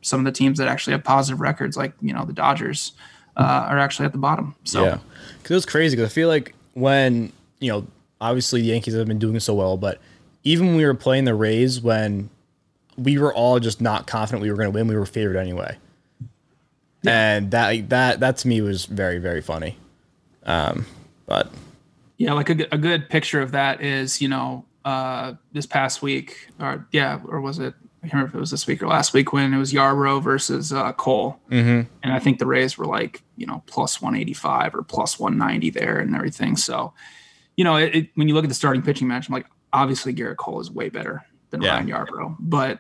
some 0.02 0.20
of 0.20 0.26
the 0.26 0.32
teams 0.32 0.58
that 0.58 0.68
actually 0.68 0.94
have 0.94 1.04
positive 1.04 1.40
records, 1.40 1.78
like, 1.78 1.94
you 2.02 2.14
know, 2.14 2.26
the 2.26 2.34
Dodgers 2.34 2.94
uh, 3.40 3.68
are 3.70 3.80
actually 3.80 4.06
at 4.06 4.12
the 4.12 4.18
bottom. 4.18 4.56
So 4.64 4.84
Yeah, 4.84 5.00
because 5.38 5.52
it 5.52 5.56
was 5.56 5.66
crazy. 5.66 5.96
Because 5.96 6.12
I 6.12 6.14
feel 6.14 6.28
like 6.28 6.54
when 6.74 7.32
you 7.60 7.72
know, 7.72 7.88
obviously 8.22 8.62
the 8.62 8.68
Yankees 8.68 8.94
have 8.94 9.08
been 9.08 9.20
doing 9.20 9.40
so 9.40 9.54
well, 9.54 9.78
but 9.78 10.00
even 10.44 10.68
when 10.68 10.76
we 10.76 10.86
were 10.86 10.94
playing 10.94 11.26
the 11.26 11.36
Rays, 11.36 11.82
when 11.82 12.30
we 12.98 13.18
were 13.18 13.34
all 13.34 13.60
just 13.60 13.82
not 13.82 14.08
confident 14.08 14.42
we 14.42 14.52
were 14.52 14.58
going 14.58 14.72
to 14.72 14.78
win, 14.78 14.88
we 14.88 14.96
were 14.96 15.06
favored 15.06 15.38
anyway. 15.38 15.78
And 17.06 17.52
that 17.52 17.90
that 17.90 18.20
that 18.20 18.38
to 18.38 18.48
me 18.48 18.62
was 18.62 18.86
very 18.86 19.20
very 19.20 19.42
funny. 19.42 19.78
Um, 20.44 20.86
but 21.26 21.50
Yeah, 22.18 22.34
like 22.34 22.50
a, 22.50 22.68
a 22.72 22.78
good 22.78 23.10
picture 23.10 23.42
of 23.42 23.52
that 23.52 23.82
is, 23.82 24.22
you 24.22 24.28
know, 24.28 24.66
uh, 24.84 25.34
this 25.54 25.66
past 25.66 26.02
week, 26.02 26.50
or 26.60 26.86
yeah, 26.92 27.20
or 27.28 27.40
was 27.40 27.60
it? 27.60 27.74
I 28.02 28.08
can't 28.08 28.14
remember 28.14 28.30
if 28.30 28.36
it 28.36 28.40
was 28.40 28.52
this 28.52 28.66
week 28.66 28.82
or 28.82 28.88
last 28.88 29.14
week 29.14 29.34
when 29.34 29.54
it 29.54 29.58
was 29.58 29.74
Yarbrough 29.74 30.24
versus 30.24 30.72
uh, 30.72 30.94
Cole, 30.94 31.38
mm-hmm. 31.52 31.82
and 32.02 32.14
I 32.14 32.20
think 32.20 32.40
the 32.40 32.46
Rays 32.46 32.78
were 32.78 32.86
like, 32.86 33.24
you 33.36 33.46
know, 33.46 33.62
plus 33.68 34.02
one 34.02 34.16
eighty 34.16 34.34
five 34.34 34.74
or 34.74 34.84
plus 34.84 35.20
one 35.20 35.38
ninety 35.38 35.70
there 35.70 36.00
and 36.00 36.16
everything. 36.16 36.56
So, 36.56 36.94
you 37.58 37.66
know, 37.66 37.76
it, 37.76 37.96
it, 37.96 38.10
when 38.16 38.30
you 38.30 38.34
look 38.34 38.46
at 38.46 38.50
the 38.50 38.56
starting 38.56 38.82
pitching 38.82 39.08
match, 39.08 39.28
I'm 39.28 39.34
like, 39.34 39.48
obviously 39.74 40.14
Gerrit 40.14 40.38
Cole 40.38 40.62
is 40.62 40.72
way 40.72 40.88
better 40.90 41.26
than 41.50 41.62
Yeah. 41.62 41.76
Ryan 41.76 41.88
Yarbrough, 41.88 42.38
but 42.40 42.80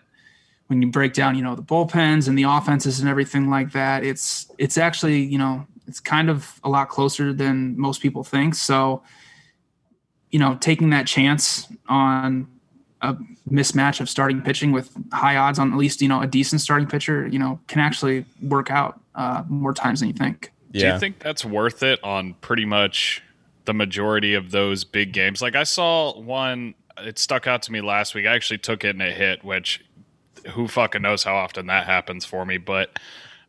when 0.68 0.81
you 0.81 0.89
break 0.89 1.13
down, 1.13 1.36
you 1.36 1.44
know, 1.44 1.56
the 1.56 1.63
bullpens 1.63 2.27
and 2.27 2.38
the 2.38 2.44
offenses 2.44 3.00
and 3.00 3.10
everything 3.10 3.50
like 3.50 3.71
that, 3.73 4.04
it's 4.04 4.52
it's 4.57 4.78
actually, 4.78 5.21
you 5.23 5.38
know, 5.38 5.66
it's 5.88 5.99
kind 5.99 6.30
of 6.30 6.59
a 6.64 6.69
lot 6.69 6.90
closer 6.90 7.33
than 7.33 7.78
most 7.78 8.02
people 8.02 8.23
think. 8.23 8.54
So, 8.56 9.02
you 10.30 10.38
know, 10.38 10.56
taking 10.61 10.92
that 10.92 11.07
chance 11.07 11.68
on 11.88 12.47
a 13.01 13.15
mismatch 13.49 14.01
of 14.01 14.09
starting 14.09 14.41
pitching 14.41 14.71
with 14.71 14.91
high 15.13 15.37
odds 15.37 15.59
on 15.59 15.71
at 15.71 15.77
least, 15.77 16.01
you 16.01 16.07
know, 16.07 16.21
a 16.21 16.27
decent 16.27 16.61
starting 16.61 16.87
pitcher, 16.87 17.27
you 17.27 17.39
know, 17.39 17.59
can 17.68 17.79
actually 17.79 18.25
work 18.41 18.69
out 18.69 18.99
uh, 19.15 19.44
more 19.47 19.73
times 19.73 19.99
than 19.99 20.09
you 20.09 20.13
think. 20.13 20.51
Do 20.71 20.79
yeah, 20.79 20.94
you 20.94 20.99
think 20.99 21.19
that's 21.19 21.44
worth 21.44 21.81
it 21.81 22.03
on 22.03 22.35
pretty 22.35 22.65
much 22.65 23.23
the 23.65 23.73
majority 23.73 24.33
of 24.33 24.51
those 24.51 24.83
big 24.83 25.13
games? 25.13 25.41
Like 25.41 25.56
I 25.56 25.63
saw 25.63 26.19
one, 26.19 26.75
it 26.97 27.18
stuck 27.18 27.47
out 27.47 27.63
to 27.63 27.71
me 27.71 27.81
last 27.81 28.13
week. 28.13 28.27
I 28.27 28.35
actually 28.35 28.59
took 28.59 28.83
it 28.83 28.89
and 28.89 29.01
it 29.01 29.15
hit, 29.15 29.44
which 29.44 29.83
who 30.51 30.68
fucking 30.68 31.01
knows 31.01 31.23
how 31.23 31.35
often 31.35 31.68
that 31.68 31.85
happens 31.85 32.25
for 32.25 32.45
me, 32.45 32.57
but 32.57 32.99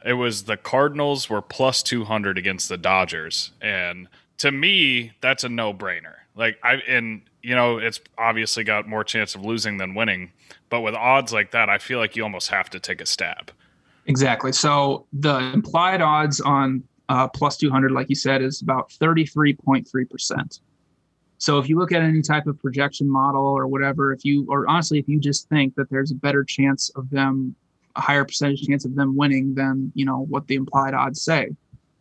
it 0.05 0.15
was 0.15 0.45
the 0.45 0.57
Cardinals 0.57 1.29
were 1.29 1.43
plus 1.43 1.83
200 1.83 2.39
against 2.39 2.69
the 2.69 2.79
Dodgers. 2.79 3.53
And 3.61 4.09
to 4.39 4.51
me, 4.51 5.13
that's 5.21 5.45
a 5.45 5.49
no 5.49 5.75
brainer. 5.75 6.15
Like 6.41 6.59
I, 6.65 6.77
and 6.89 7.21
you 7.43 7.55
know, 7.55 7.77
it's 7.77 8.01
obviously 8.17 8.65
got 8.65 8.89
more 8.89 9.05
chance 9.05 9.35
of 9.35 9.45
losing 9.45 9.77
than 9.77 9.95
winning, 9.95 10.33
but 10.71 10.81
with 10.81 10.95
odds 10.95 11.35
like 11.35 11.51
that, 11.51 11.69
I 11.69 11.77
feel 11.77 11.99
like 11.99 12.17
you 12.17 12.23
almost 12.23 12.49
have 12.49 12.71
to 12.71 12.81
take 12.81 13.03
a 13.03 13.07
stab. 13.07 13.53
Exactly. 14.07 14.51
So 14.51 15.07
the 15.13 15.37
implied 15.53 16.01
odds 16.01 16.41
on 16.41 16.83
uh, 17.11 17.29
plus 17.29 17.59
200, 17.59 17.93
like 17.93 18.09
you 18.09 18.15
said, 18.15 18.41
is 18.41 18.63
about 18.63 18.89
33.3%. 18.89 20.61
So 21.37 21.59
if 21.59 21.69
you 21.69 21.79
look 21.79 21.93
at 21.93 22.01
any 22.01 22.23
type 22.23 22.47
of 22.47 22.59
projection 22.59 23.11
model 23.11 23.47
or 23.47 23.67
whatever, 23.67 24.13
if 24.13 24.25
you, 24.25 24.47
or 24.49 24.67
honestly, 24.67 24.99
if 24.99 25.09
you 25.09 25.21
just 25.21 25.47
think 25.51 25.75
that 25.75 25.91
there's 25.91 26.11
a 26.11 26.15
better 26.15 26.43
chance 26.43 26.91
of 26.97 27.11
them, 27.11 27.55
a 27.97 28.01
higher 28.01 28.25
percentage 28.25 28.67
chance 28.67 28.87
of 28.87 28.95
them 28.95 29.15
winning 29.15 29.55
than, 29.55 29.93
you 29.95 30.07
know, 30.07 30.25
what 30.31 30.47
the 30.47 30.55
implied 30.55 30.95
odds 30.95 31.23
say, 31.23 31.51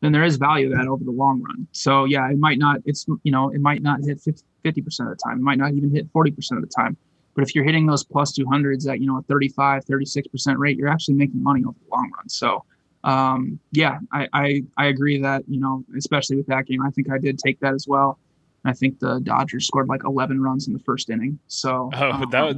then 0.01 0.12
there 0.12 0.24
is 0.24 0.38
value 0.38 0.70
to 0.70 0.75
that 0.75 0.88
over 0.88 1.03
the 1.03 1.12
long 1.12 1.41
run. 1.41 1.68
So 1.72 2.06
yeah, 2.06 2.29
it 2.32 2.38
might 2.38 2.58
not, 2.58 2.79
it's, 2.86 3.06
you 3.24 3.32
know, 3.32 3.50
it 3.50 3.60
might 3.62 3.82
not 3.82 4.00
hit 4.03 4.20
50, 4.22 4.44
50% 4.63 4.77
of 5.01 5.10
the 5.10 5.15
time. 5.24 5.38
It 5.39 5.41
might 5.44 5.58
not 5.58 5.74
even 5.74 5.89
hit 5.94 6.12
40% 6.13 6.29
of 6.53 6.62
the 6.62 6.68
time. 6.68 6.96
But 7.36 7.44
if 7.48 7.53
you're 7.56 7.63
hitting 7.63 7.86
those 7.86 8.03
plus 8.03 8.38
200s 8.38 8.89
at, 8.89 9.00
you 9.00 9.08
know, 9.08 9.18
a 9.18 9.22
35, 9.24 9.86
36% 9.86 10.58
rate, 10.58 10.77
you're 10.77 10.88
actually 10.89 11.13
making 11.15 11.41
money 11.44 11.63
over 11.65 11.77
the 11.79 11.96
long 11.96 12.12
run. 12.18 12.27
So, 12.29 12.63
um, 13.03 13.60
yeah, 13.72 14.00
I, 14.12 14.27
I, 14.34 14.63
I 14.77 14.86
agree 14.88 15.22
that, 15.22 15.44
you 15.48 15.60
know, 15.60 15.84
especially 15.98 16.36
with 16.38 16.48
that 16.48 16.65
game, 16.65 16.82
I 16.86 16.89
think 16.91 17.12
I 17.12 17.18
did 17.18 17.38
take 17.39 17.60
that 17.62 17.74
as 17.74 17.86
well. 17.88 18.20
I 18.65 18.74
think 18.74 19.00
the 19.00 19.20
Dodgers 19.22 19.68
scored 19.68 19.88
like 19.88 20.03
11 20.03 20.41
runs 20.41 20.68
in 20.68 20.74
the 20.74 20.79
first 20.79 21.10
inning. 21.10 21.39
So, 21.48 21.89
Oh, 21.94 22.12
um, 22.12 22.29
that 22.32 22.41
was, 22.41 22.56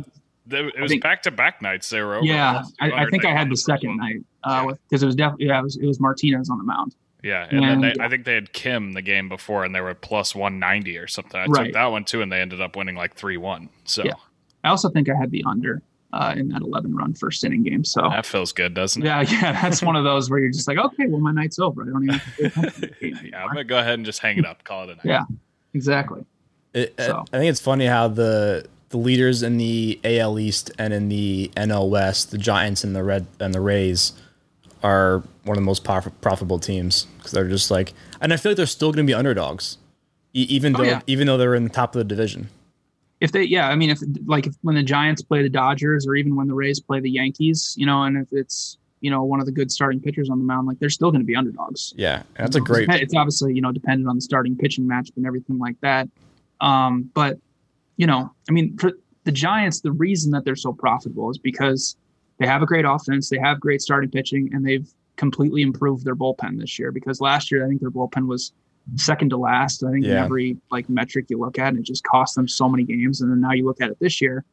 that- 0.47 0.71
it 0.75 0.81
was 0.81 0.95
back 0.97 1.21
to 1.23 1.31
back 1.31 1.61
nights. 1.61 1.89
They 1.91 2.01
were 2.01 2.19
yeah, 2.23 2.63
I, 2.79 2.91
I 2.91 3.05
think 3.11 3.23
I 3.25 3.31
had 3.31 3.49
the 3.49 3.55
second 3.55 3.89
one. 3.89 3.97
night 3.97 4.15
uh, 4.43 4.63
with 4.65 4.79
because 4.89 5.03
it 5.03 5.05
was 5.05 5.15
definitely 5.15 5.45
yeah 5.45 5.59
it 5.59 5.63
was 5.63 5.77
it 5.77 5.85
was 5.85 5.99
Martinez 5.99 6.49
on 6.49 6.57
the 6.57 6.63
mound. 6.63 6.95
Yeah, 7.23 7.47
and 7.49 7.61
then 7.63 7.69
And- 7.71 7.83
they, 7.83 7.93
I 8.03 8.09
think 8.09 8.25
they 8.25 8.33
had 8.33 8.51
Kim 8.53 8.93
the 8.93 9.01
game 9.01 9.29
before, 9.29 9.63
and 9.63 9.73
they 9.75 9.81
were 9.81 9.93
plus 9.93 10.33
one 10.33 10.57
ninety 10.59 10.97
or 10.97 11.07
something. 11.07 11.39
I 11.39 11.45
Right. 11.45 11.65
took 11.65 11.73
that 11.73 11.85
one 11.87 12.03
too, 12.03 12.21
and 12.21 12.31
they 12.31 12.41
ended 12.41 12.61
up 12.61 12.75
winning 12.75 12.95
like 12.95 13.13
three 13.15 13.37
one. 13.37 13.69
So 13.85 14.03
Yeah. 14.03 14.13
I 14.63 14.69
also 14.69 14.89
think 14.89 15.09
I 15.09 15.15
had 15.15 15.31
the 15.31 15.43
under 15.45 15.81
uh, 16.13 16.33
in 16.35 16.49
that 16.49 16.61
11 16.61 16.93
run 16.93 17.13
first 17.13 17.41
inning 17.45 17.63
game. 17.63 17.83
So 17.85 18.01
that 18.01 18.25
feels 18.25 18.51
good, 18.51 18.73
doesn't 18.73 19.01
it? 19.01 19.05
yeah, 19.05 19.21
yeah, 19.21 19.51
that's 19.61 19.81
one 19.81 19.95
of 19.95 20.03
those 20.03 20.29
where 20.29 20.39
you're 20.39 20.51
just 20.51 20.67
like, 20.67 20.77
okay, 20.77 21.07
well, 21.07 21.21
my 21.21 21.31
night's 21.31 21.57
over. 21.57 21.83
I 21.83 21.85
don't 21.85 22.03
even. 22.03 22.15
Have 22.15 22.25
to 22.25 22.31
pay 22.31 22.45
attention 22.47 22.71
to 22.73 22.79
the 22.81 22.87
game 22.87 23.19
yeah, 23.31 23.41
I'm 23.43 23.47
gonna 23.47 23.63
go 23.63 23.77
ahead 23.79 23.93
and 23.93 24.05
just 24.05 24.19
hang 24.19 24.37
it 24.37 24.45
up, 24.45 24.63
call 24.65 24.83
it 24.83 24.89
a 24.89 24.95
night. 24.95 25.05
Yeah. 25.05 25.23
Exactly. 25.73 26.25
It, 26.73 26.93
So- 26.99 27.23
I 27.31 27.37
think 27.37 27.49
it's 27.49 27.61
funny 27.61 27.85
how 27.85 28.07
the 28.07 28.65
the 28.89 28.97
leaders 28.97 29.41
in 29.41 29.55
the 29.57 29.99
AL 30.03 30.37
East 30.37 30.69
and 30.77 30.93
in 30.93 31.07
the 31.07 31.49
NL 31.55 31.89
West, 31.89 32.31
the 32.31 32.37
Giants 32.37 32.83
and 32.83 32.93
the 32.93 33.03
Red 33.03 33.25
and 33.39 33.53
the 33.53 33.61
Rays, 33.61 34.11
are 34.83 35.19
one 35.43 35.57
of 35.57 35.61
the 35.61 35.65
most 35.65 35.83
prof- 35.83 36.11
profitable 36.21 36.59
teams 36.59 37.05
because 37.17 37.31
they're 37.31 37.47
just 37.47 37.69
like, 37.71 37.93
and 38.19 38.33
I 38.33 38.37
feel 38.37 38.51
like 38.51 38.57
they're 38.57 38.65
still 38.65 38.91
going 38.91 39.05
to 39.05 39.09
be 39.09 39.13
underdogs, 39.13 39.77
e- 40.33 40.45
even 40.49 40.75
Oh, 40.75 40.79
though 40.79 40.83
yeah. 40.85 41.01
even 41.07 41.27
though 41.27 41.37
they're 41.37 41.55
in 41.55 41.63
the 41.63 41.69
top 41.69 41.95
of 41.95 41.99
the 41.99 42.03
division. 42.03 42.49
If 43.19 43.31
they, 43.31 43.43
yeah, 43.43 43.69
I 43.69 43.75
mean, 43.75 43.91
if 43.91 43.99
like 44.25 44.47
if, 44.47 44.55
when 44.61 44.75
the 44.75 44.81
Giants 44.83 45.21
play 45.21 45.43
the 45.43 45.49
Dodgers 45.49 46.07
or 46.07 46.15
even 46.15 46.35
when 46.35 46.47
the 46.47 46.55
Rays 46.55 46.79
play 46.79 46.99
the 46.99 47.09
Yankees, 47.11 47.75
you 47.77 47.85
know, 47.85 48.03
and 48.03 48.17
if 48.17 48.27
it's 48.31 48.77
you 49.01 49.11
know 49.11 49.23
one 49.23 49.39
of 49.39 49.45
the 49.45 49.51
good 49.51 49.71
starting 49.71 49.99
pitchers 49.99 50.29
on 50.29 50.39
the 50.39 50.43
mound, 50.45 50.67
like 50.67 50.79
they're 50.79 50.89
still 50.89 51.11
going 51.11 51.21
to 51.21 51.25
be 51.25 51.35
underdogs. 51.35 51.93
Yeah, 51.97 52.23
that's 52.35 52.55
a 52.55 52.61
great. 52.61 52.89
It's 52.89 53.13
obviously 53.15 53.53
you 53.53 53.61
know 53.61 53.71
dependent 53.71 54.09
on 54.09 54.15
the 54.15 54.21
starting 54.21 54.55
pitching 54.57 54.85
matchup 54.85 55.15
and 55.17 55.25
everything 55.27 55.59
like 55.59 55.79
that. 55.81 56.09
Um, 56.61 57.11
but 57.13 57.37
you 57.97 58.07
know, 58.07 58.31
I 58.49 58.51
mean, 58.51 58.75
for 58.77 58.93
the 59.25 59.31
Giants, 59.31 59.81
the 59.81 59.91
reason 59.91 60.31
that 60.31 60.43
they're 60.43 60.55
so 60.55 60.73
profitable 60.73 61.29
is 61.29 61.37
because 61.37 61.95
they 62.41 62.47
have 62.47 62.63
a 62.63 62.65
great 62.65 62.85
offense, 62.85 63.29
they 63.29 63.37
have 63.37 63.59
great 63.59 63.81
starting 63.83 64.09
pitching, 64.09 64.49
and 64.51 64.65
they've 64.65 64.89
completely 65.15 65.61
improved 65.61 66.03
their 66.03 66.15
bullpen 66.15 66.59
this 66.59 66.79
year. 66.79 66.91
Because 66.91 67.21
last 67.21 67.51
year, 67.51 67.63
I 67.63 67.67
think 67.67 67.81
their 67.81 67.91
bullpen 67.91 68.25
was 68.25 68.51
second 68.95 69.29
to 69.29 69.37
last. 69.37 69.83
I 69.83 69.91
think 69.91 70.05
in 70.05 70.11
Yeah. 70.11 70.23
every 70.23 70.57
like 70.71 70.89
metric 70.89 71.27
you 71.29 71.37
look 71.37 71.59
at, 71.59 71.67
and 71.67 71.77
it 71.77 71.83
just 71.83 72.03
cost 72.03 72.33
them 72.33 72.47
so 72.47 72.67
many 72.67 72.83
games. 72.83 73.21
And 73.21 73.31
then 73.31 73.39
now 73.41 73.51
you 73.51 73.63
look 73.63 73.79
at 73.79 73.91
it 73.91 73.99
this 73.99 74.19
year, 74.21 74.43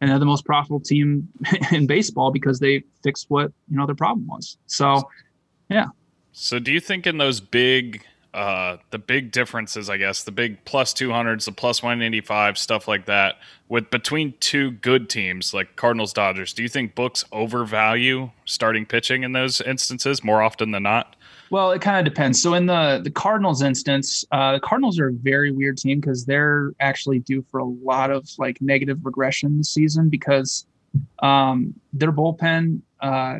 and 0.00 0.08
they're 0.08 0.20
the 0.20 0.24
most 0.24 0.44
profitable 0.44 0.78
team 0.78 1.28
in 1.72 1.88
baseball 1.88 2.30
because 2.30 2.60
they 2.60 2.84
fixed 3.02 3.26
what 3.28 3.50
you 3.68 3.76
know 3.76 3.86
their 3.86 3.96
problem 3.96 4.28
was. 4.28 4.56
So 4.66 5.02
yeah. 5.68 5.86
So 6.30 6.60
do 6.60 6.70
you 6.72 6.78
think 6.78 7.08
in 7.08 7.18
those 7.18 7.40
big 7.40 8.04
uh 8.34 8.76
the 8.90 8.98
big 8.98 9.32
differences, 9.32 9.90
I 9.90 9.96
guess, 9.96 10.22
the 10.24 10.32
big 10.32 10.64
plus 10.64 10.82
plus 10.82 10.92
two 10.92 11.12
hundreds, 11.12 11.44
the 11.44 11.52
plus 11.52 11.80
one 11.82 12.02
eighty 12.02 12.20
five, 12.20 12.58
stuff 12.58 12.88
like 12.88 13.06
that, 13.06 13.36
with 13.68 13.88
between 13.90 14.34
two 14.40 14.72
good 14.72 15.08
teams 15.08 15.54
like 15.54 15.76
Cardinals 15.76 16.12
Dodgers, 16.12 16.52
do 16.52 16.62
you 16.62 16.68
think 16.68 16.96
books 16.96 17.24
overvalue 17.30 18.30
starting 18.44 18.84
pitching 18.84 19.22
in 19.22 19.32
those 19.32 19.60
instances 19.60 20.24
more 20.24 20.42
often 20.42 20.72
than 20.72 20.82
not? 20.82 21.14
Well, 21.50 21.70
it 21.70 21.80
kind 21.82 21.98
of 21.98 22.04
depends. 22.12 22.42
So 22.42 22.54
in 22.54 22.66
the 22.66 23.00
the 23.04 23.12
Cardinals 23.12 23.62
instance, 23.62 24.24
uh, 24.32 24.52
the 24.52 24.60
Cardinals 24.60 24.98
are 24.98 25.08
a 25.08 25.12
very 25.12 25.52
weird 25.52 25.78
team 25.78 26.00
because 26.00 26.24
they're 26.24 26.72
actually 26.80 27.20
due 27.20 27.44
for 27.48 27.60
a 27.60 27.64
lot 27.64 28.10
of 28.10 28.28
like 28.38 28.60
negative 28.60 29.04
regression 29.04 29.58
this 29.58 29.70
season 29.70 30.08
because 30.08 30.66
um, 31.20 31.74
their 31.92 32.10
bullpen 32.10 32.80
uh, 33.00 33.38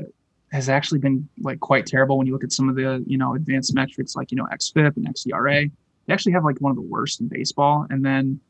has 0.53 0.69
actually 0.69 0.99
been 1.01 1.27
like 1.41 1.59
quite 1.61 1.87
terrible 1.87 2.19
when 2.19 2.27
you 2.27 2.33
look 2.33 2.45
at 2.45 2.53
some 2.53 2.69
of 2.69 2.77
the 2.77 3.03
you 3.07 3.17
know 3.19 3.35
advanced 3.35 3.75
metrics 3.75 4.15
like 4.15 4.31
you 4.31 4.37
know 4.37 4.47
xFIP 4.53 4.97
and 4.97 5.07
xERA. 5.15 5.71
They 6.07 6.13
actually 6.13 6.33
have 6.33 6.45
like 6.45 6.61
one 6.61 6.71
of 6.71 6.77
the 6.77 6.83
worst 6.83 7.21
in 7.21 7.29
baseball, 7.29 7.87
and 7.91 8.05
then 8.05 8.41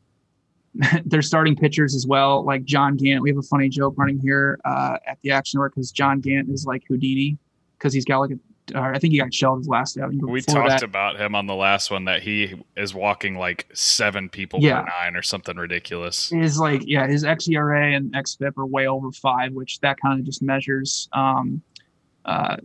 they're 1.05 1.21
starting 1.21 1.55
pitchers 1.55 1.95
as 1.95 2.05
well, 2.07 2.43
like 2.43 2.63
John 2.65 2.97
Gant. 2.97 3.21
We 3.21 3.29
have 3.29 3.37
a 3.37 3.43
funny 3.43 3.69
joke 3.69 3.93
running 3.97 4.19
here 4.19 4.59
uh, 4.65 4.97
at 5.07 5.17
the 5.21 5.31
Action 5.31 5.59
Work 5.59 5.75
because 5.75 5.91
John 5.91 6.19
Gant 6.19 6.49
is 6.49 6.65
like 6.65 6.83
Houdini 6.87 7.37
because 7.77 7.93
he's 7.93 8.05
got 8.05 8.19
like 8.19 8.31
a 8.31 8.39
or 8.75 8.93
I 8.95 8.97
think 8.97 9.11
he 9.11 9.19
got 9.19 9.33
shelved 9.33 9.59
his 9.59 9.67
last 9.67 9.97
outing. 9.97 10.25
We 10.25 10.41
talked 10.41 10.69
that- 10.69 10.83
about 10.83 11.19
him 11.19 11.35
on 11.35 11.47
the 11.47 11.53
last 11.55 11.91
one 11.91 12.05
that 12.05 12.23
he 12.23 12.55
is 12.77 12.93
walking 12.93 13.35
like 13.35 13.67
seven 13.73 14.29
people 14.29 14.61
Yeah. 14.61 14.81
per 14.81 14.87
nine 15.03 15.15
or 15.17 15.21
something 15.21 15.57
ridiculous. 15.57 16.29
his 16.29 16.57
like 16.57 16.81
yeah 16.85 17.05
his 17.07 17.23
xERA 17.25 17.95
and 17.97 18.13
xFIP 18.13 18.57
are 18.57 18.65
way 18.65 18.87
over 18.87 19.11
five, 19.11 19.51
which 19.53 19.79
that 19.81 19.99
kind 19.99 20.17
of 20.19 20.25
just 20.25 20.41
measures 20.41 21.09
um, 21.11 21.61
uh, 22.25 22.57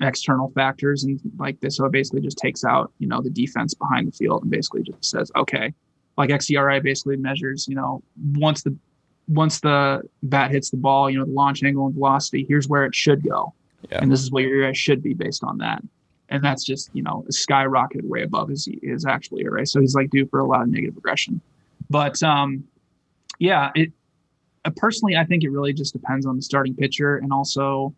external 0.00 0.50
factors 0.54 1.04
and 1.04 1.20
like 1.38 1.60
this. 1.60 1.76
So 1.76 1.84
it 1.86 1.92
basically 1.92 2.20
just 2.20 2.38
takes 2.38 2.64
out 2.64 2.92
you 2.98 3.06
know 3.08 3.20
the 3.20 3.30
defense 3.30 3.74
behind 3.74 4.08
the 4.08 4.12
field 4.12 4.42
and 4.42 4.50
basically 4.50 4.82
just 4.82 5.04
says 5.04 5.30
okay, 5.36 5.72
like 6.16 6.30
xERA 6.30 6.82
basically 6.82 7.16
measures 7.16 7.66
you 7.68 7.74
know 7.74 8.02
once 8.34 8.62
the 8.62 8.76
once 9.26 9.60
the 9.60 10.00
bat 10.22 10.50
hits 10.50 10.70
the 10.70 10.76
ball, 10.76 11.10
you 11.10 11.18
know 11.18 11.24
the 11.24 11.32
launch 11.32 11.62
angle 11.62 11.86
and 11.86 11.94
velocity. 11.94 12.46
Here's 12.48 12.68
where 12.68 12.84
it 12.84 12.94
should 12.94 13.22
go, 13.22 13.52
Yeah. 13.90 13.98
and 14.00 14.10
this 14.10 14.22
is 14.22 14.30
where 14.30 14.44
your 14.44 14.62
ERA 14.62 14.74
should 14.74 15.02
be 15.02 15.14
based 15.14 15.44
on 15.44 15.58
that. 15.58 15.82
And 16.30 16.44
that's 16.44 16.64
just 16.64 16.90
you 16.94 17.02
know 17.02 17.24
skyrocketed 17.30 18.04
way 18.04 18.22
above 18.22 18.48
his 18.48 18.68
his 18.82 19.04
actual 19.04 19.38
ERA. 19.40 19.66
So 19.66 19.80
he's 19.80 19.94
like 19.94 20.10
due 20.10 20.26
for 20.26 20.40
a 20.40 20.46
lot 20.46 20.62
of 20.62 20.68
negative 20.68 20.96
regression. 20.96 21.40
But 21.90 22.22
um, 22.22 22.64
yeah, 23.38 23.70
it 23.74 23.92
uh, 24.64 24.70
personally, 24.76 25.16
I 25.16 25.24
think 25.24 25.44
it 25.44 25.50
really 25.50 25.72
just 25.72 25.92
depends 25.92 26.26
on 26.26 26.36
the 26.36 26.42
starting 26.42 26.74
pitcher 26.74 27.16
and 27.16 27.32
also, 27.32 27.94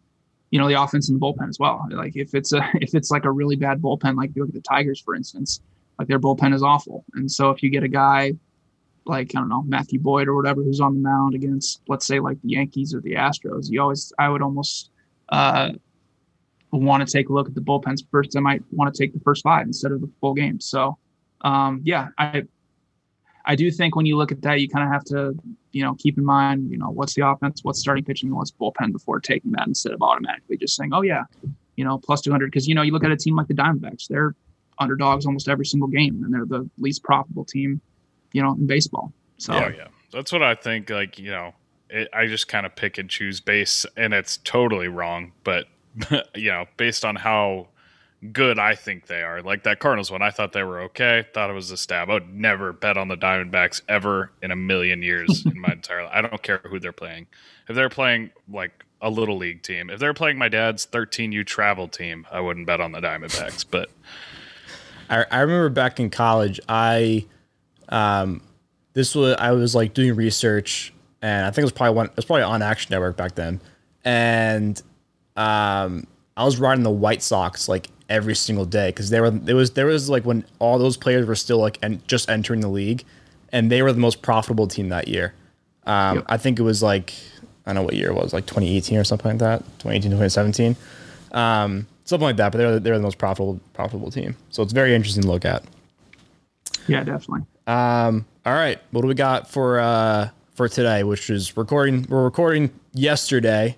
you 0.51 0.59
know, 0.59 0.69
the 0.69 0.81
offense 0.81 1.09
and 1.09 1.21
the 1.21 1.25
bullpen 1.25 1.49
as 1.49 1.59
well. 1.59 1.87
Like 1.91 2.17
if 2.17 2.35
it's 2.35 2.53
a 2.53 2.69
if 2.75 2.95
it's 2.95 3.11
like 3.11 3.25
a 3.25 3.31
really 3.31 3.57
bad 3.57 3.81
bullpen, 3.81 4.17
like 4.17 4.31
you 4.35 4.43
look 4.43 4.51
at 4.51 4.55
the 4.55 4.61
Tigers, 4.61 5.01
for 5.01 5.15
instance, 5.15 5.61
like 5.99 6.09
their 6.09 6.19
bullpen 6.19 6.55
is 6.55 6.63
awful. 6.63 7.05
And 7.15 7.31
so 7.31 7.51
if 7.51 7.63
you 7.63 7.71
get 7.71 7.83
a 7.83 7.89
guy 7.89 8.35
like 9.07 9.35
I 9.35 9.41
don't 9.41 9.49
know 9.49 9.63
Matthew 9.63 9.99
Boyd 9.99 10.29
or 10.29 10.37
whatever 10.37 10.63
who's 10.63 10.81
on 10.81 10.95
the 10.95 11.01
mound 11.01 11.35
against, 11.35 11.83
let's 11.89 12.07
say 12.07 12.21
like 12.21 12.41
the 12.43 12.51
Yankees 12.51 12.95
or 12.95 13.01
the 13.01 13.15
Astros, 13.15 13.71
you 13.71 13.81
always 13.81 14.13
I 14.19 14.29
would 14.29 14.43
almost 14.43 14.91
uh, 15.29 15.71
want 16.73 17.07
to 17.07 17.13
take 17.13 17.29
a 17.29 17.33
look 17.33 17.49
at 17.49 17.55
the 17.55 17.61
bullpens 17.61 18.03
first. 18.11 18.37
I 18.37 18.41
might 18.41 18.63
want 18.71 18.93
to 18.93 19.03
take 19.03 19.13
the 19.13 19.21
first 19.21 19.43
five 19.43 19.67
instead 19.67 19.93
of 19.93 20.01
the 20.01 20.11
full 20.21 20.35
game. 20.35 20.61
So 20.61 20.99
um, 21.43 21.81
yeah, 21.85 22.09
I 22.19 22.45
I 23.51 23.57
do 23.57 23.69
think 23.69 23.97
when 23.97 24.07
you 24.07 24.17
look 24.17 24.31
at 24.31 24.43
that, 24.43 24.61
you 24.61 24.69
kind 24.69 24.87
of 24.87 24.93
have 24.93 25.03
to, 25.07 25.37
you 25.73 25.83
know, 25.83 25.97
keep 25.97 26.17
in 26.17 26.25
mind, 26.25 26.71
you 26.71 26.79
know, 26.79 26.89
what's 26.89 27.15
the 27.15 27.27
offense, 27.27 27.65
what's 27.65 27.81
starting 27.81 28.05
pitching, 28.05 28.33
what's 28.33 28.53
bullpen 28.53 28.93
before 28.93 29.19
taking 29.19 29.51
that 29.51 29.67
instead 29.67 29.93
of 29.93 30.01
automatically 30.03 30.57
just 30.57 30.77
saying, 30.77 30.95
oh 30.95 31.03
yeah, 31.03 31.25
you 31.75 31.85
know, 31.85 31.99
plus 31.99 32.21
200. 32.21 32.47
Because 32.47 32.69
you 32.69 32.77
know, 32.77 32.83
you 32.83 32.93
look 32.93 33.03
at 33.03 33.11
a 33.11 33.17
team 33.17 33.35
like 33.35 33.49
the 33.49 33.55
Diamondbacks, 33.55 34.07
they're 34.07 34.37
underdogs 34.79 35.27
almost 35.27 35.49
every 35.49 35.67
single 35.67 35.89
game, 35.89 36.23
and 36.23 36.33
they're 36.33 36.47
the 36.47 36.71
least 36.79 37.03
profitable 37.03 37.45
team, 37.45 37.81
you 38.33 38.41
know, 38.41 38.53
in 38.53 38.69
baseball. 38.69 39.13
So 39.39 39.53
Yeah, 39.53 39.73
yeah. 39.77 39.89
That's 40.13 40.31
what 40.31 40.45
I 40.45 40.55
think. 40.55 40.89
Like, 40.89 41.19
you 41.19 41.33
know, 41.33 41.53
it, 41.89 42.09
I 42.15 42.29
just 42.29 42.47
kind 42.47 42.65
of 42.65 42.77
pick 42.77 42.99
and 42.99 43.11
choose 43.11 43.41
base, 43.41 43.85
and 43.97 44.15
it's 44.15 44.37
totally 44.37 44.87
wrong. 44.87 45.33
But, 45.43 45.67
you 46.37 46.53
know, 46.53 46.67
based 46.77 47.05
on 47.05 47.17
how 47.17 47.67
good 48.33 48.59
I 48.59 48.75
think 48.75 49.07
they 49.07 49.23
are, 49.23 49.43
like 49.43 49.63
that 49.65 49.79
Cardinals 49.79 50.11
one, 50.11 50.23
I 50.23 50.31
thought 50.31 50.53
they 50.53 50.63
were 50.63 50.81
okay. 50.83 51.27
Thought 51.33 51.51
it 51.51 51.55
was 51.55 51.71
a 51.71 51.77
stab. 51.77 52.11
I 52.11 52.15
would 52.15 52.33
never 52.33 52.73
bet 52.73 52.97
on 52.97 53.09
the 53.09 53.17
Diamondbacks 53.17 53.83
ever 53.89 54.31
in 54.43 54.51
a 54.51 54.57
million 54.57 55.03
years 55.03 55.45
in 55.47 55.61
my 55.61 55.69
entire 55.73 56.05
life. 56.05 56.13
I 56.15 56.21
don't 56.23 56.43
care 56.43 56.61
who 56.65 56.79
they're 56.79 56.93
playing. 56.93 57.27
If 57.69 57.77
they're 57.77 57.89
playing 57.89 58.31
like 58.51 58.85
a 59.01 59.11
little 59.11 59.37
league 59.37 59.63
team, 59.63 59.91
if 59.91 59.99
they're 59.99 60.15
playing 60.15 60.39
my 60.39 60.49
dad's 60.49 60.87
13U 60.87 61.47
travel 61.47 61.89
team, 61.89 62.27
I 62.31 62.41
wouldn't 62.41 62.67
bet 62.67 62.81
on 62.81 62.93
the 62.93 63.01
Diamondbacks. 63.01 63.65
But 63.71 63.91
I, 65.09 65.25
I 65.31 65.41
remember 65.41 65.71
back 65.71 65.99
in 65.99 66.11
college, 66.11 66.61
I, 66.69 67.27
um, 67.89 68.43
this 68.93 69.15
was 69.15 69.37
I 69.39 69.53
was 69.53 69.75
like 69.75 69.95
doing 69.95 70.15
research, 70.15 70.93
and 71.23 71.47
I 71.47 71.51
think 71.51 71.63
it 71.63 71.65
was 71.65 71.73
probably 71.73 71.97
one. 71.97 72.07
It 72.07 72.17
was 72.17 72.25
probably 72.25 72.43
on 72.43 72.61
Action 72.61 72.91
Network 72.91 73.17
back 73.17 73.35
then, 73.35 73.61
and 74.05 74.81
um, 75.37 76.07
I 76.37 76.45
was 76.45 76.59
riding 76.59 76.83
the 76.83 76.91
White 76.91 77.23
Sox 77.23 77.69
like 77.69 77.89
every 78.11 78.35
single 78.35 78.67
day 78.67 78.89
because 78.91 79.09
they 79.09 79.21
were 79.21 79.31
there 79.31 79.57
was 79.57 79.71
there 79.71 79.87
was 79.87 80.11
like 80.11 80.25
when 80.25 80.45
all 80.59 80.79
those 80.79 80.97
players 80.99 81.27
were 81.27 81.37
still 81.37 81.59
like 81.59 81.79
and 81.83 82.07
just 82.07 82.29
entering 82.29 82.61
the 82.61 82.69
league, 82.69 83.05
and 83.53 83.71
they 83.71 83.81
were 83.83 83.93
the 83.93 84.01
most 84.01 84.21
profitable 84.21 84.67
team 84.67 84.91
that 84.91 85.09
year. 85.09 85.33
Um, 85.87 86.17
Yep. 86.17 86.25
I 86.29 86.37
think 86.37 86.59
it 86.59 86.63
was 86.63 86.83
like 86.83 87.15
I 87.65 87.71
don't 87.73 87.77
know 87.77 87.83
what 87.83 87.95
year 87.95 88.11
it 88.11 88.15
was, 88.15 88.33
like 88.33 88.47
2018 88.47 88.99
or 88.99 89.05
something 89.05 89.31
like 89.31 89.39
that, 89.39 89.61
2018, 89.79 90.11
2017, 90.11 90.77
um, 91.33 91.87
something 92.05 92.25
like 92.25 92.37
that. 92.37 92.53
But 92.53 92.59
they're 92.59 92.81
they're 92.81 92.97
the 92.99 93.03
most 93.03 93.19
profitable 93.19 93.61
profitable 93.73 94.11
team, 94.11 94.37
so 94.51 94.63
it's 94.63 94.73
very 94.73 94.95
interesting 94.95 95.23
to 95.23 95.31
look 95.31 95.45
at. 95.45 95.63
yeah, 96.89 97.05
definitely. 97.05 97.47
Um, 97.67 98.27
all 98.45 98.55
right, 98.55 98.79
what 98.91 99.03
do 99.03 99.09
we 99.09 99.15
got 99.15 99.49
for 99.49 99.79
uh 99.81 100.29
for 100.55 100.69
today? 100.69 101.05
Which 101.05 101.31
is 101.31 101.57
recording. 101.57 102.07
We're 102.09 102.25
recording 102.25 102.71
yesterday, 102.93 103.77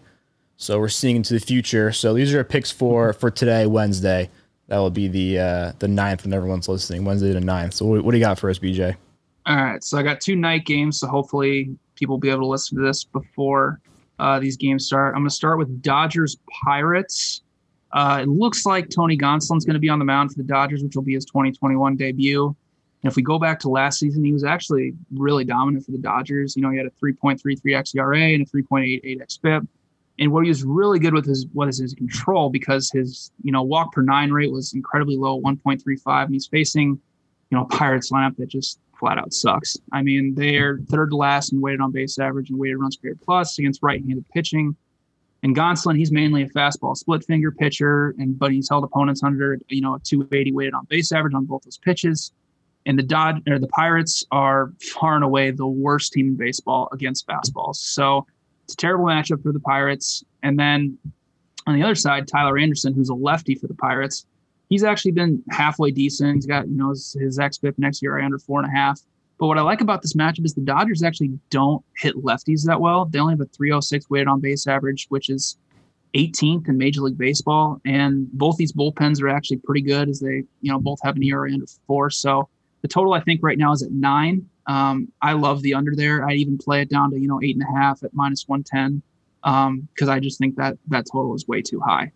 so 0.62 0.78
we're 0.78 0.88
seeing 0.88 1.16
into 1.16 1.35
the 1.35 1.40
future. 1.40 1.90
So 1.90 2.14
these 2.14 2.33
are 2.33 2.38
our 2.38 2.45
picks 2.45 2.71
for 2.71 3.12
for 3.14 3.33
today, 3.33 3.66
Wednesday. 3.66 4.31
That 4.69 4.78
will 4.78 4.90
be 4.90 5.09
the 5.09 5.38
uh 5.40 5.73
the 5.81 5.88
9th 5.88 6.23
when 6.23 6.33
everyone's 6.33 6.69
listening, 6.69 7.04
Wednesday 7.04 7.33
the 7.33 7.40
9th. 7.40 7.75
So 7.75 7.87
what, 7.87 8.04
what 8.04 8.12
do 8.12 8.19
you 8.19 8.25
got 8.25 8.38
for 8.38 8.49
us, 8.49 8.61
BJ? 8.61 8.95
All 9.45 9.57
right, 9.57 9.83
so 9.83 9.99
I 9.99 10.04
got 10.04 10.21
two 10.21 10.37
night 10.37 10.64
games, 10.64 11.00
so 11.00 11.09
hopefully 11.09 11.76
people 11.97 12.14
will 12.14 12.21
be 12.21 12.31
able 12.31 12.42
to 12.42 12.47
listen 12.47 12.78
to 12.78 12.85
this 12.85 13.02
before 13.02 13.81
uh, 14.21 14.38
these 14.38 14.57
games 14.57 14.87
start. 14.87 15.16
I'm 15.16 15.23
going 15.23 15.31
to 15.31 15.35
start 15.35 15.59
with 15.59 15.83
Dodgers 15.83 16.37
Pirates. 16.64 17.42
Uh, 17.90 18.21
it 18.23 18.28
looks 18.28 18.64
like 18.64 18.88
Tony 18.88 19.19
Gonsolin's 19.19 19.64
going 19.64 19.75
to 19.75 19.81
be 19.81 19.88
on 19.88 19.99
the 19.99 20.04
mound 20.04 20.31
for 20.31 20.38
the 20.38 20.45
Dodgers, 20.45 20.85
which 20.85 20.95
will 20.95 21.02
be 21.02 21.14
his 21.14 21.25
2021 21.25 21.97
debut. 21.97 22.47
And 23.02 23.11
if 23.11 23.16
we 23.16 23.23
go 23.23 23.40
back 23.40 23.59
to 23.61 23.69
last 23.69 23.99
season, 23.99 24.23
he 24.25 24.33
was 24.33 24.45
actually 24.45 24.95
really 25.12 25.45
dominant 25.45 25.85
for 25.85 25.90
the 25.90 25.99
Dodgers. 25.99 26.54
You 26.54 26.62
know, 26.62 26.71
he 26.71 26.76
had 26.76 26.87
a 26.87 26.90
3.33 27.04 27.61
xERA 27.61 28.35
and 28.37 28.47
a 28.47 28.57
3.88 28.57 29.23
xFIP. 29.23 29.66
And 30.23 30.31
what 30.31 30.45
he 30.45 30.49
was 30.50 30.62
really 30.62 31.00
good 31.00 31.14
with 31.14 31.26
his 31.26 31.47
what 31.52 31.69
is 31.69 31.79
his 31.79 31.95
control 31.95 32.49
because 32.49 32.93
his 32.93 33.33
you 33.43 33.50
know 33.50 33.64
walk 33.64 33.93
per 33.93 34.02
nine 34.02 34.31
rate 34.31 34.52
was 34.52 34.73
incredibly 34.73 35.17
low, 35.17 35.41
1.35, 35.41 36.26
and 36.26 36.33
he's 36.33 36.47
facing 36.47 36.91
you 37.50 37.59
know 37.59 37.64
Pirates 37.64 38.12
lineup 38.12 38.37
that 38.37 38.47
just 38.47 38.79
flat 38.97 39.19
out 39.19 39.33
sucks. 39.33 39.76
I 39.93 40.00
mean 40.00 40.37
they're 40.37 40.79
third 40.88 41.11
to 41.11 41.17
last 41.17 41.52
in 41.52 41.61
weighted 41.61 41.81
on 41.81 41.91
base 41.91 42.21
average 42.21 42.50
and 42.50 42.59
weighted 42.59 42.79
runs 42.79 42.97
created 42.97 43.21
plus 43.21 43.59
against 43.59 43.83
right-handed 43.83 44.25
pitching. 44.29 44.76
And 45.43 45.57
Gonsolin, 45.57 45.99
he's 45.99 46.12
mainly 46.12 46.43
a 46.43 46.49
fastball 46.50 46.97
split 46.97 47.25
finger 47.25 47.50
pitcher, 47.50 48.14
and 48.17 48.38
but 48.38 48.52
he's 48.52 48.69
held 48.69 48.85
opponents 48.85 49.25
under 49.25 49.59
you 49.71 49.81
know 49.81 49.97
a 49.97 49.99
280 49.99 50.52
weighted 50.52 50.75
on 50.75 50.85
base 50.85 51.11
average 51.11 51.35
on 51.35 51.47
both 51.47 51.64
those 51.64 51.79
pitches. 51.79 52.31
And 52.87 52.97
the 52.97 53.02
Dodge 53.02 53.43
or 53.49 53.59
the 53.59 53.69
Pirates 53.69 54.25
are 54.31 54.73
far 54.81 55.17
and 55.17 55.25
away 55.25 55.50
the 55.50 55.67
worst 55.67 56.12
team 56.12 56.29
in 56.29 56.37
baseball 56.37 56.88
against 56.93 57.26
fastballs. 57.26 57.76
So 57.76 58.26
it's 58.64 58.75
a 58.75 58.76
terrible 58.76 59.07
matchup 59.07 59.42
for 59.42 59.52
the 59.52 59.61
Pirates. 59.61 60.25
And 60.42 60.59
then 60.59 60.99
on 61.66 61.75
the 61.75 61.83
other 61.83 61.95
side, 61.95 62.26
Tyler 62.28 62.59
Anderson, 62.59 62.95
who's 62.95 63.09
a 63.09 63.14
lefty 63.14 63.54
for 63.54 63.66
the 63.66 63.75
Pirates, 63.75 64.26
he's 64.69 64.85
actually 64.85 65.12
been 65.12 65.42
halfway 65.50 65.90
decent. 65.90 66.37
He's 66.37 66.47
got 66.47 66.69
you 66.69 66.76
know 66.76 66.90
his, 66.90 67.16
his 67.19 67.38
xFIP 67.38 67.75
next 67.78 68.02
year 68.02 68.19
under 68.19 68.38
four 68.38 68.61
and 68.61 68.69
a 68.69 68.75
half. 68.75 69.00
But 69.38 69.49
what 69.49 69.59
I 69.59 69.62
like 69.62 69.81
about 69.81 70.02
this 70.02 70.14
matchup 70.14 70.45
is 70.45 70.54
the 70.54 70.61
Dodgers 70.61 71.02
actually 71.02 71.38
don't 71.50 71.85
hit 71.97 72.14
lefties 72.14 72.64
that 72.66 72.81
well. 72.81 73.07
They 73.07 73.19
only 73.19 73.33
have 73.33 73.40
a 73.40 73.47
306 73.47 74.09
weighted 74.09 74.28
on 74.28 74.40
base 74.40 74.66
average, 74.69 75.07
which 75.09 75.28
is 75.28 75.57
18th 76.14 76.69
in 76.69 76.78
Major 76.78 77.00
League 77.00 77.19
Baseball. 77.19 77.81
And 77.85 78.31
both 78.33 78.57
these 78.57 78.73
bullpens 78.73 79.21
are 79.21 79.28
actually 79.28 79.57
pretty 79.59 79.83
good 79.83 80.09
as 80.09 80.21
they, 80.21 80.45
you 80.61 80.71
know, 80.73 80.78
both 80.78 81.00
have 81.02 81.16
an 81.16 81.25
ERA 81.25 81.52
under 81.52 81.66
four. 81.87 82.11
So 82.11 82.49
the 82.83 82.88
total 82.88 83.14
I 83.14 83.21
think 83.21 83.40
right 83.42 83.59
now 83.59 83.73
is 83.73 83.83
at 83.83 83.90
nine. 83.90 84.49
Um, 84.66 85.12
I 85.21 85.33
love 85.33 85.62
the 85.62 85.75
under 85.75 85.95
there. 85.95 86.26
I 86.26 86.35
even 86.35 86.59
play 86.59 86.83
it 86.83 86.90
down 86.90 87.11
to 87.11 87.19
you 87.19 87.28
know 87.28 87.40
eight 87.42 87.57
and 87.57 87.64
a 87.64 87.78
half 87.78 88.02
at 88.02 88.14
minus 88.14 88.47
one 88.47 88.62
ten 88.62 89.02
because 89.42 90.09
I 90.09 90.21
just 90.21 90.38
think 90.38 90.57
that 90.57 90.78
that 90.88 91.07
total 91.11 91.35
is 91.35 91.49
way 91.49 91.62
too 91.62 91.81
high. 91.81 92.12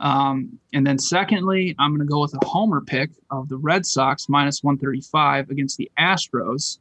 Um, 0.00 0.58
and 0.72 0.86
then 0.86 0.98
secondly, 0.98 1.74
I'm 1.78 1.90
going 1.90 2.06
to 2.06 2.10
go 2.10 2.20
with 2.20 2.34
a 2.34 2.46
homer 2.46 2.80
pick 2.80 3.10
of 3.30 3.48
the 3.48 3.56
Red 3.56 3.86
Sox 3.86 4.28
minus 4.28 4.62
135 4.62 5.48
against 5.48 5.78
the 5.78 5.90
Astros 5.98 6.78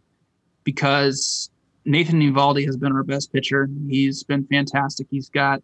because 0.63 1.49
Nathan 1.85 2.19
Eovaldi 2.19 2.65
has 2.65 2.75
been 2.75 2.91
our 2.91 3.03
best 3.03 3.31
pitcher. 3.31 3.69
He's 3.87 4.23
been 4.23 4.45
fantastic. 4.47 5.07
He's 5.09 5.29
got, 5.29 5.61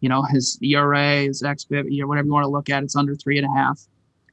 you 0.00 0.08
know, 0.08 0.22
his 0.22 0.58
ERA, 0.62 1.22
his 1.22 1.42
xFIP, 1.42 2.04
whatever 2.06 2.26
you 2.26 2.32
want 2.32 2.44
to 2.44 2.48
look 2.48 2.70
at, 2.70 2.84
it's 2.84 2.96
under 2.96 3.16
three 3.16 3.38
and 3.38 3.46
a 3.46 3.58
half. 3.58 3.80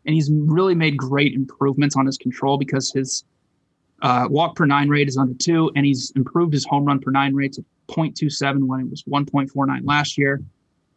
And 0.06 0.14
he's 0.14 0.30
really 0.32 0.76
made 0.76 0.98
great 0.98 1.34
improvements 1.34 1.96
on 1.96 2.06
his 2.06 2.18
control 2.18 2.58
because 2.58 2.92
his 2.92 3.24
uh, 4.02 4.28
walk 4.30 4.56
per 4.56 4.66
nine 4.66 4.90
rate 4.90 5.08
is 5.08 5.18
under 5.18 5.34
two, 5.34 5.72
and 5.76 5.86
he's 5.86 6.12
improved 6.16 6.54
his 6.54 6.66
home 6.66 6.86
run 6.86 7.00
per 7.00 7.12
nine 7.12 7.34
rate 7.34 7.54
to 7.54 7.66
0.27 7.88 8.66
when 8.66 8.80
it 8.82 8.90
was 8.90 9.04
1.49 9.04 9.82
last 9.84 10.18
year. 10.18 10.42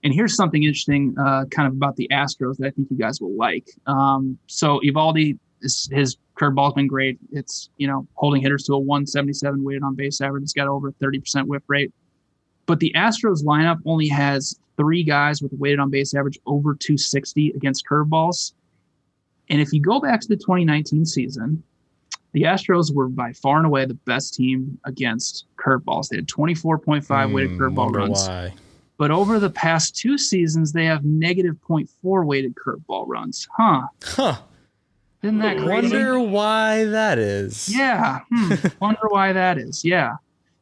And 0.03 0.13
here's 0.13 0.37
something 0.37 0.63
interesting, 0.63 1.15
uh, 1.19 1.47
kind 1.51 1.67
of 1.67 1.75
about 1.75 1.97
the 1.97 2.09
Astros 2.13 2.59
that 2.59 2.67
I 2.67 2.71
think 2.71 2.89
you 2.91 2.97
guys 2.97 3.21
will 3.21 3.35
like. 3.37 3.69
Um, 3.87 4.39
so 4.47 4.81
Eovaldi, 4.81 5.39
is, 5.63 5.89
his 5.91 6.17
curveball's 6.39 6.75
been 6.75 6.87
great. 6.87 7.19
It's 7.33 7.71
you 7.79 7.87
know 7.87 8.07
holding 8.15 8.43
hitters 8.43 8.65
to 8.65 8.75
a 8.75 8.79
177 8.79 9.65
weighted 9.65 9.83
on 9.83 9.95
base 9.95 10.21
average. 10.21 10.43
It's 10.43 10.53
got 10.53 10.69
over 10.69 10.93
30% 10.93 11.47
whiff 11.47 11.63
rate. 11.69 11.93
But 12.67 12.81
the 12.81 12.93
Astros 12.97 13.45
lineup 13.45 13.79
only 13.85 14.09
has 14.09 14.59
three 14.77 15.05
guys 15.05 15.43
with 15.43 15.53
a 15.53 15.57
weighted 15.57 15.81
on 15.81 15.91
base 15.91 16.15
average 16.15 16.39
over 16.47 16.75
260 16.75 17.51
against 17.51 17.85
curveballs. 17.87 18.53
And 19.51 19.61
if 19.61 19.73
you 19.73 19.81
go 19.81 20.01
back 20.01 20.21
to 20.21 20.29
the 20.29 20.37
2019 20.37 21.05
season, 21.05 21.63
the 22.35 22.43
Astros 22.43 22.93
were 22.93 23.09
by 23.09 23.33
far 23.33 23.57
and 23.57 23.67
away 23.67 23.87
the 23.87 23.95
best 23.95 24.35
team 24.35 24.79
against 24.85 25.47
curveballs. 25.57 26.09
They 26.09 26.17
had 26.17 26.27
24.5 26.27 27.33
weighted 27.33 27.53
Hmm, 27.53 27.63
curveball 27.63 27.95
runs. 27.95 28.29
Why? 28.29 28.53
But 28.99 29.11
over 29.11 29.39
the 29.39 29.51
past 29.51 29.97
two 29.97 30.19
seasons, 30.19 30.73
they 30.73 30.85
have 30.85 31.05
negative 31.05 31.57
0.4 31.69 32.27
weighted 32.27 32.55
curveball 32.55 33.07
runs. 33.07 33.49
Huh. 33.57 33.83
Huh. 34.03 34.37
Isn't 35.23 35.39
that 35.39 35.57
crazy? 35.57 35.97
Wonder 35.97 36.19
why 36.21 36.85
that 36.85 37.19
is. 37.19 37.69
Yeah. 37.75 38.21
Hmm. 38.31 38.55
Wonder 38.81 39.09
why 39.09 39.33
that 39.33 39.57
is. 39.57 39.85
Yeah. 39.85 40.17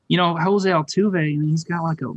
You 0.08 0.18
know, 0.18 0.36
Jose 0.36 0.68
Altuve, 0.70 1.18
I 1.18 1.22
mean, 1.22 1.48
he's 1.48 1.64
got 1.64 1.82
like 1.82 2.00
a 2.02 2.12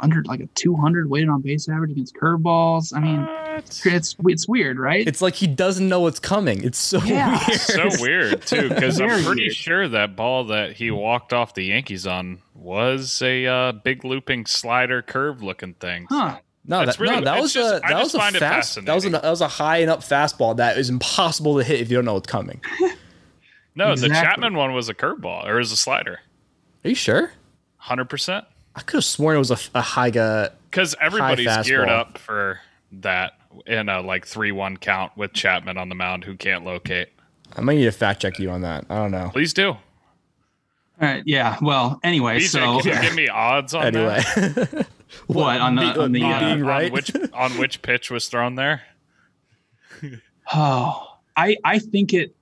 under 0.00 0.22
like 0.24 0.40
a 0.40 0.46
200 0.54 1.08
weighted 1.10 1.28
on 1.28 1.40
base 1.42 1.68
average 1.68 1.90
against 1.92 2.14
curveballs. 2.14 2.92
I 2.96 3.00
mean, 3.00 3.26
it's 3.58 4.14
it's 4.24 4.48
weird, 4.48 4.78
right? 4.78 5.06
It's 5.06 5.20
like 5.22 5.34
he 5.34 5.46
doesn't 5.46 5.88
know 5.88 6.00
what's 6.00 6.20
coming. 6.20 6.62
It's 6.64 6.78
so 6.78 7.00
Yeah. 7.02 7.38
weird. 7.48 7.60
so 7.60 7.88
weird 8.00 8.42
too 8.46 8.68
because 8.68 9.00
I'm 9.00 9.08
pretty 9.24 9.42
weird. 9.42 9.54
sure 9.54 9.88
that 9.88 10.16
ball 10.16 10.44
that 10.44 10.72
he 10.74 10.90
walked 10.90 11.32
off 11.32 11.54
the 11.54 11.64
Yankees 11.64 12.06
on 12.06 12.40
was 12.54 13.20
a 13.22 13.46
uh, 13.46 13.72
big 13.72 14.04
looping 14.04 14.46
slider 14.46 15.02
curve 15.02 15.42
looking 15.42 15.74
thing. 15.74 16.06
huh. 16.08 16.38
No, 16.64 16.84
That's 16.84 16.98
that, 16.98 17.02
really- 17.02 17.16
no, 17.16 17.24
that 17.24 17.40
was 17.40 17.54
just- 17.54 17.72
a 17.72 17.76
I 17.86 17.92
that 17.94 18.02
just 18.02 18.14
was 18.14 18.34
a 18.34 18.38
fast 18.38 18.84
that 18.84 18.94
was 18.94 19.04
a, 19.06 19.10
that 19.10 19.24
was 19.24 19.40
a 19.40 19.48
high 19.48 19.78
and 19.78 19.90
up 19.90 20.00
fastball 20.00 20.56
that 20.58 20.76
is 20.76 20.90
impossible 20.90 21.56
to 21.56 21.64
hit 21.64 21.80
if 21.80 21.90
you 21.90 21.96
don't 21.96 22.04
know 22.04 22.14
what's 22.14 22.26
coming. 22.30 22.60
No, 23.74 23.94
the 23.94 24.08
Chapman 24.08 24.54
one 24.54 24.74
was 24.74 24.88
a 24.88 24.94
curveball 24.94 25.46
or 25.46 25.56
was 25.56 25.72
a 25.72 25.76
slider. 25.76 26.18
Are 26.84 26.88
you 26.88 26.94
sure? 26.94 27.30
Hundred 27.76 28.06
percent. 28.10 28.44
I 28.78 28.82
could 28.82 28.98
have 28.98 29.04
sworn 29.04 29.34
it 29.34 29.40
was 29.40 29.50
a, 29.50 29.58
a 29.74 29.80
high 29.82 30.10
guy. 30.10 30.50
Because 30.70 30.94
everybody's 31.00 31.66
geared 31.66 31.88
up 31.88 32.16
for 32.16 32.60
that 32.92 33.32
in 33.66 33.88
a 33.88 34.00
like 34.00 34.24
three 34.24 34.52
one 34.52 34.76
count 34.76 35.16
with 35.16 35.32
Chapman 35.32 35.76
on 35.76 35.88
the 35.88 35.96
mound 35.96 36.22
who 36.22 36.36
can't 36.36 36.64
locate. 36.64 37.08
I 37.56 37.60
might 37.60 37.74
need 37.74 37.84
to 37.86 37.90
fact 37.92 38.22
check 38.22 38.38
you 38.38 38.50
on 38.50 38.60
that. 38.60 38.84
I 38.88 38.94
don't 38.96 39.10
know. 39.10 39.30
Please 39.32 39.52
do. 39.52 39.70
All 39.70 39.80
right. 41.00 41.24
Yeah. 41.26 41.56
Well, 41.60 41.98
anyway, 42.04 42.38
BJ, 42.38 42.48
so 42.48 42.80
can 42.80 42.94
you 42.94 43.02
give 43.08 43.16
me 43.16 43.28
odds 43.32 43.74
on 43.74 43.86
Anyway, 43.86 44.22
that? 44.34 44.86
what 45.26 45.60
on 45.60 45.74
the 45.74 46.00
on 46.00 46.12
the 46.12 46.20
be- 46.20 46.24
uh, 46.24 46.38
being 46.38 46.62
on 46.62 46.64
right? 46.64 46.92
which 46.92 47.10
on 47.32 47.50
which 47.58 47.82
pitch 47.82 48.10
was 48.12 48.28
thrown 48.28 48.54
there? 48.54 48.82
Oh, 50.54 51.16
I 51.36 51.56
I 51.62 51.78
think 51.78 52.14
it. 52.14 52.34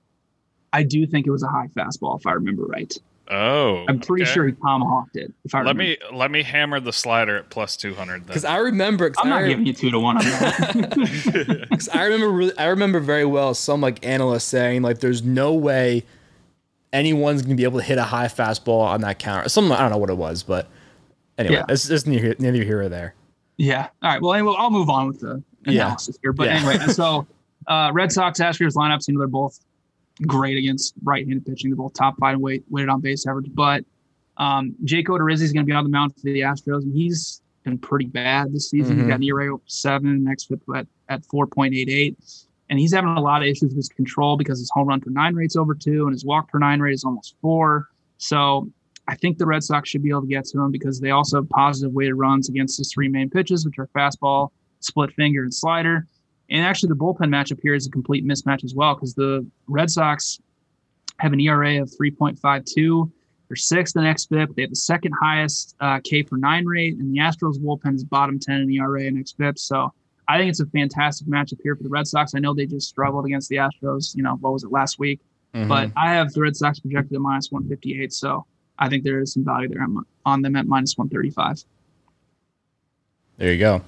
I 0.71 0.83
do 0.83 1.05
think 1.05 1.27
it 1.27 1.31
was 1.31 1.43
a 1.43 1.47
high 1.49 1.67
fastball, 1.75 2.17
if 2.19 2.25
I 2.25 2.31
remember 2.33 2.63
right. 2.63 2.95
Oh, 3.29 3.83
I'm 3.89 3.99
pretty 3.99 4.23
okay. 4.23 4.31
sure 4.31 4.45
he 4.47 4.53
tomahawked 4.53 5.15
it. 5.17 5.33
If 5.43 5.53
I 5.53 5.59
Let 5.59 5.75
remember. 5.75 5.83
me 5.83 5.97
let 6.17 6.31
me 6.31 6.43
hammer 6.43 6.79
the 6.79 6.93
slider 6.93 7.37
at 7.37 7.49
plus 7.49 7.75
two 7.75 7.93
hundred. 7.93 8.25
because 8.25 8.45
I 8.45 8.57
remember. 8.57 9.09
Cause 9.09 9.21
I'm 9.23 9.29
not 9.29 9.43
I, 9.43 9.47
giving 9.49 9.65
you 9.65 9.73
two 9.73 9.91
to 9.91 9.99
one 9.99 10.17
on 10.17 10.23
that. 10.23 11.67
'cause 11.69 11.89
I 11.89 12.03
remember. 12.05 12.29
Really, 12.31 12.57
I 12.57 12.65
remember 12.67 12.99
very 12.99 13.25
well 13.25 13.53
some 13.53 13.81
like 13.81 14.05
analyst 14.05 14.47
saying 14.47 14.81
like, 14.81 14.99
"There's 14.99 15.23
no 15.23 15.53
way 15.53 16.03
anyone's 16.93 17.41
gonna 17.41 17.55
be 17.55 17.63
able 17.63 17.79
to 17.79 17.85
hit 17.85 17.97
a 17.97 18.03
high 18.03 18.27
fastball 18.27 18.81
on 18.85 19.01
that 19.01 19.19
counter." 19.19 19.49
Some 19.49 19.71
I 19.71 19.79
don't 19.79 19.91
know 19.91 19.97
what 19.97 20.09
it 20.09 20.17
was, 20.17 20.43
but 20.43 20.67
anyway, 21.37 21.55
Yeah. 21.55 21.65
it's, 21.69 21.89
it's 21.89 22.05
neither, 22.05 22.35
neither 22.39 22.63
here 22.63 22.81
or 22.81 22.89
there. 22.89 23.13
yeah. 23.57 23.87
All 24.03 24.11
right. 24.11 24.21
Well, 24.21 24.33
anyway, 24.33 24.55
I'll 24.57 24.71
move 24.71 24.89
on 24.89 25.07
with 25.07 25.19
the 25.19 25.43
Yeah. 25.65 25.85
analysis 25.87 26.17
here. 26.21 26.31
But 26.33 26.47
Yeah. 26.47 26.55
anyway, 26.57 26.77
so 26.93 27.27
uh, 27.67 27.91
Red 27.93 28.11
Sox 28.11 28.39
Astros 28.39 28.73
lineups, 28.75 29.07
you 29.07 29.13
know, 29.15 29.19
they're 29.19 29.27
both 29.27 29.59
great 30.25 30.57
against 30.57 30.93
right-handed 31.03 31.45
pitching. 31.45 31.69
They're 31.69 31.77
both 31.77 31.93
top 31.93 32.15
five 32.19 32.39
weight, 32.39 32.63
weighted 32.69 32.89
on 32.89 33.01
base 33.01 33.27
average. 33.27 33.53
But 33.53 33.83
um, 34.37 34.75
Jake 34.83 35.07
Odorizzi 35.07 35.41
is 35.41 35.51
going 35.53 35.65
to 35.65 35.69
be 35.69 35.73
on 35.75 35.83
the 35.83 35.89
mound 35.89 36.13
for 36.15 36.21
the 36.21 36.41
Astros, 36.41 36.83
and 36.83 36.93
he's 36.93 37.41
been 37.63 37.77
pretty 37.77 38.05
bad 38.05 38.53
this 38.53 38.69
season. 38.69 38.95
Mhm. 38.97 38.99
He's 39.01 39.07
got 39.07 39.15
an 39.15 39.23
ERA 39.23 39.53
over 39.53 39.63
seven, 39.67 40.23
next 40.23 40.51
at 40.75 40.87
at 41.09 41.23
4.88, 41.23 42.15
and 42.69 42.79
he's 42.79 42.93
having 42.93 43.09
a 43.11 43.21
lot 43.21 43.41
of 43.41 43.47
issues 43.47 43.69
with 43.69 43.75
his 43.77 43.89
control 43.89 44.37
because 44.37 44.59
his 44.59 44.69
home 44.73 44.87
run 44.87 44.99
per 45.01 45.09
nine 45.09 45.35
rate's 45.35 45.55
over 45.55 45.73
two, 45.73 46.03
and 46.05 46.13
his 46.13 46.25
walk 46.25 46.49
per 46.49 46.59
nine 46.59 46.79
rate 46.79 46.93
is 46.93 47.03
almost 47.03 47.35
four. 47.41 47.87
So 48.17 48.69
I 49.07 49.15
think 49.15 49.37
the 49.37 49.45
Red 49.45 49.63
Sox 49.63 49.89
should 49.89 50.03
be 50.03 50.09
able 50.09 50.21
to 50.21 50.27
get 50.27 50.45
to 50.45 50.59
him 50.61 50.71
because 50.71 50.99
they 50.99 51.11
also 51.11 51.37
have 51.37 51.49
positive 51.49 51.93
weighted 51.93 52.15
runs 52.15 52.49
against 52.49 52.77
his 52.77 52.91
three 52.91 53.07
main 53.07 53.29
pitches, 53.29 53.65
which 53.65 53.79
are 53.79 53.87
fastball, 53.95 54.49
split 54.81 55.13
finger, 55.13 55.43
and 55.43 55.53
slider. 55.53 56.05
And 56.49 56.63
actually, 56.63 56.89
the 56.89 56.95
bullpen 56.95 57.29
matchup 57.29 57.59
here 57.61 57.73
is 57.73 57.87
a 57.87 57.89
complete 57.89 58.25
mismatch 58.25 58.63
as 58.63 58.73
well 58.73 58.95
because 58.95 59.13
the 59.13 59.45
Red 59.67 59.89
Sox 59.89 60.39
have 61.19 61.33
an 61.33 61.39
ERA 61.39 61.81
of 61.81 61.89
3.52. 61.99 63.11
They're 63.49 63.55
sixth 63.55 63.95
in 63.95 64.03
XFIP. 64.03 64.55
They 64.55 64.61
have 64.61 64.69
the 64.69 64.75
second 64.75 65.13
highest 65.21 65.75
uh, 65.79 65.99
K 66.03 66.23
per 66.23 66.37
nine 66.37 66.65
rate, 66.65 66.97
and 66.97 67.13
the 67.13 67.19
Astros 67.19 67.57
bullpen 67.57 67.95
is 67.95 68.03
bottom 68.03 68.39
10 68.39 68.61
in 68.61 68.71
ERA 68.71 69.03
and 69.05 69.17
XFIP. 69.17 69.57
So 69.57 69.93
I 70.27 70.37
think 70.37 70.49
it's 70.49 70.59
a 70.59 70.65
fantastic 70.67 71.27
matchup 71.27 71.59
here 71.63 71.75
for 71.75 71.83
the 71.83 71.89
Red 71.89 72.07
Sox. 72.07 72.33
I 72.35 72.39
know 72.39 72.53
they 72.53 72.65
just 72.65 72.89
struggled 72.89 73.25
against 73.25 73.47
the 73.49 73.55
Astros, 73.57 74.15
you 74.15 74.23
know, 74.23 74.35
what 74.41 74.51
was 74.53 74.63
it 74.63 74.71
last 74.71 74.99
week? 74.99 75.21
Mm-hmm. 75.53 75.69
But 75.69 75.91
I 75.95 76.13
have 76.13 76.33
the 76.33 76.41
Red 76.41 76.55
Sox 76.57 76.79
projected 76.79 77.15
at 77.15 77.21
minus 77.21 77.49
158. 77.51 78.11
So 78.11 78.45
I 78.77 78.89
think 78.89 79.03
there 79.05 79.21
is 79.21 79.33
some 79.33 79.45
value 79.45 79.69
there 79.69 79.81
on- 79.81 80.05
on 80.25 80.41
them 80.41 80.55
at 80.57 80.67
minus 80.67 80.97
135. 80.97 81.63
there 83.37 83.53
you 83.53 83.59
go. 83.59 83.81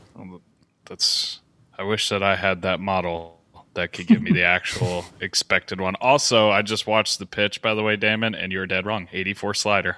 That's. 0.85 1.41
I 1.79 1.83
wish 1.83 2.09
that 2.09 2.21
I 2.21 2.35
had 2.35 2.61
that 2.63 2.79
model 2.81 3.39
that 3.73 3.93
could 3.93 4.05
give 4.07 4.21
me 4.21 4.31
the 4.33 4.43
actual 4.43 5.05
expected 5.21 5.79
one. 5.79 5.95
Also, 6.01 6.49
I 6.49 6.61
just 6.61 6.85
watched 6.85 7.19
the 7.19 7.25
pitch, 7.25 7.61
by 7.61 7.73
the 7.73 7.81
way, 7.81 7.95
Damon, 7.95 8.35
and 8.35 8.51
you're 8.51 8.67
dead 8.67 8.85
wrong. 8.85 9.07
84 9.13 9.53
slider. 9.53 9.97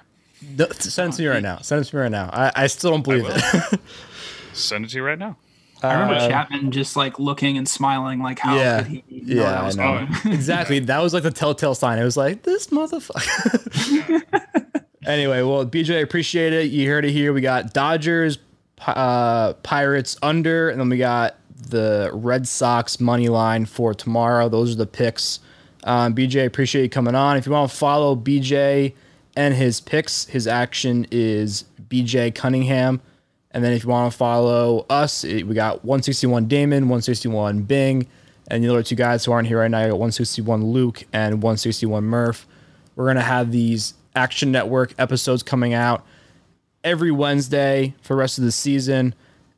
No, 0.56 0.68
send 0.78 1.12
it 1.12 1.16
to 1.16 1.22
me 1.22 1.28
right 1.28 1.42
now. 1.42 1.58
Send 1.58 1.84
it 1.84 1.88
to 1.88 1.96
me 1.96 2.02
right 2.02 2.10
now. 2.10 2.30
I, 2.32 2.52
I 2.54 2.66
still 2.68 2.92
don't 2.92 3.02
believe 3.02 3.24
will. 3.24 3.32
it. 3.34 3.80
Send 4.52 4.84
it 4.84 4.90
to 4.90 4.96
you 4.98 5.02
right 5.04 5.18
now. 5.18 5.36
I 5.82 5.94
remember 5.94 6.14
Uh, 6.14 6.28
Chapman 6.28 6.70
just 6.70 6.94
like 6.96 7.18
looking 7.18 7.58
and 7.58 7.66
smiling, 7.68 8.20
like 8.22 8.38
how 8.38 8.56
Yeah. 8.56 8.82
could 8.82 8.86
he 8.88 9.02
know 9.22 9.42
Yeah, 9.42 9.50
that 9.50 9.62
I 9.62 9.68
know. 9.70 10.06
coming? 10.06 10.32
exactly. 10.38 10.78
That 10.78 11.02
was 11.02 11.12
like 11.14 11.22
the 11.24 11.30
telltale 11.32 11.74
sign. 11.74 11.98
It 11.98 12.04
was 12.04 12.16
like 12.16 12.42
this 12.44 12.68
motherfucker. 12.68 14.22
anyway, 15.06 15.42
well, 15.42 15.66
BJ, 15.66 15.96
I 15.96 16.00
appreciate 16.00 16.52
it. 16.52 16.70
You 16.70 16.88
heard 16.88 17.04
it 17.04 17.10
here. 17.12 17.32
We 17.32 17.40
got 17.40 17.72
Dodgers, 17.72 18.38
uh, 18.86 19.54
Pirates 19.54 20.16
under, 20.22 20.68
and 20.70 20.78
then 20.80 20.88
we 20.88 20.98
got 20.98 21.36
the 21.68 22.10
Red 22.12 22.46
Sox 22.48 23.00
money 23.00 23.28
line 23.28 23.66
for 23.66 23.94
tomorrow. 23.94 24.48
Those 24.48 24.72
are 24.72 24.78
the 24.78 24.86
picks. 24.86 25.40
Um, 25.84 26.14
BJ, 26.14 26.46
appreciate 26.46 26.82
you 26.82 26.88
coming 26.88 27.14
on. 27.14 27.36
If 27.36 27.46
you 27.46 27.52
want 27.52 27.70
to 27.70 27.76
follow 27.76 28.14
BJ 28.14 28.94
and 29.36 29.54
his 29.54 29.80
picks, 29.80 30.26
his 30.26 30.46
action 30.46 31.06
is 31.10 31.64
BJ 31.88 32.34
Cunningham. 32.34 33.00
And 33.50 33.62
then 33.62 33.72
if 33.72 33.82
you 33.84 33.90
want 33.90 34.10
to 34.12 34.16
follow 34.16 34.86
us, 34.88 35.24
it- 35.24 35.46
we 35.46 35.54
got 35.54 35.84
161 35.84 36.46
Damon, 36.46 36.84
161 36.84 37.62
Bing, 37.62 38.06
and 38.48 38.64
the 38.64 38.68
other 38.68 38.82
two 38.82 38.94
guys 38.94 39.24
who 39.24 39.32
aren't 39.32 39.48
here 39.48 39.60
right 39.60 39.70
now, 39.70 39.78
I 39.80 39.88
got 39.88 39.98
161 39.98 40.64
Luke 40.64 41.04
and 41.12 41.42
161 41.42 42.04
Murph. 42.04 42.46
We're 42.96 43.06
to 43.16 43.22
have 43.22 43.50
these 43.52 43.94
Action 44.14 44.52
Network 44.52 44.94
episodes 44.98 45.42
coming 45.42 45.72
out 45.74 46.04
every 46.84 47.10
Wednesday 47.10 47.94
for 48.02 48.14
the 48.14 48.18
rest 48.18 48.38
of 48.38 48.44
the 48.44 48.52
season. 48.52 49.14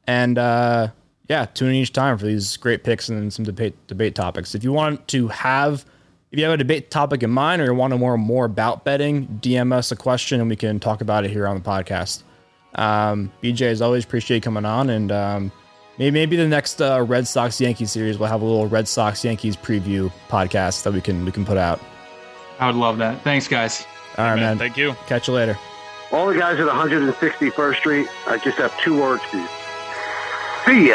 And 0.07 0.39
uh, 0.39 0.89
yeah, 1.29 1.45
tune 1.47 1.71
in 1.71 1.75
each 1.77 1.93
time 1.93 2.19
for 2.19 2.27
these 2.27 2.57
great 2.59 2.85
picks 2.85 3.09
and 3.09 3.33
some 3.33 3.45
debate 3.45 3.75
debate 3.87 4.15
topics. 4.15 4.55
If 4.55 4.63
you 4.65 4.73
want 4.73 5.07
to 5.09 5.29
have 5.29 5.85
if 6.33 6.39
you 6.39 6.45
have 6.45 6.55
a 6.55 6.57
debate 6.59 6.91
topic 6.91 7.23
in 7.23 7.31
mind 7.31 7.63
or 7.63 7.67
you 7.67 7.75
want 7.75 7.93
to 7.93 7.99
more 7.99 8.17
more 8.19 8.45
about 8.45 8.85
betting, 8.85 9.27
DM 9.41 9.73
us 9.73 9.93
a 9.93 9.97
question 9.97 10.41
and 10.41 10.51
we 10.51 10.57
can 10.57 10.81
talk 10.81 11.01
about 11.01 11.25
it 11.25 11.31
here 11.31 11.47
on 11.47 11.57
the 11.57 11.63
podcast. 11.63 12.23
Um, 12.75 13.33
BJ, 13.43 13.63
as 13.71 13.81
always, 13.81 14.05
appreciate 14.05 14.39
you 14.39 14.41
coming 14.41 14.65
on, 14.65 14.91
and 14.91 15.13
um, 15.13 15.53
maybe 15.97 16.11
maybe 16.11 16.37
the 16.37 16.49
next 16.49 16.83
uh, 16.83 17.05
Red 17.07 17.27
Sox 17.29 17.61
Yankees 17.61 17.93
series 17.93 18.19
we'll 18.19 18.29
have 18.29 18.43
a 18.43 18.45
little 18.45 18.67
Red 18.67 18.89
Sox 18.89 19.25
Yankees 19.25 19.57
preview 19.57 20.13
podcast 20.29 20.83
that 20.83 20.93
we 20.93 21.01
can 21.01 21.25
we 21.25 21.31
can 21.33 21.45
put 21.45 21.57
out. 21.57 21.81
I 22.59 22.67
would 22.67 22.77
love 22.77 22.99
that. 22.99 23.23
Thanks, 23.23 23.47
guys. 23.49 23.87
All 24.19 24.25
right, 24.27 24.35
Man, 24.35 24.43
man. 24.45 24.59
thank 24.59 24.77
you. 24.77 24.95
Catch 25.07 25.29
you 25.29 25.35
later. 25.35 25.57
All 26.13 26.27
the 26.27 26.39
guys 26.39 26.61
at 26.61 26.67
161st 26.69 27.77
Street, 27.77 28.07
I 28.27 28.39
just 28.39 28.59
have 28.59 28.79
two 28.81 29.01
words 29.01 29.23
for 29.25 29.39
you. 29.39 29.49
See 30.67 30.95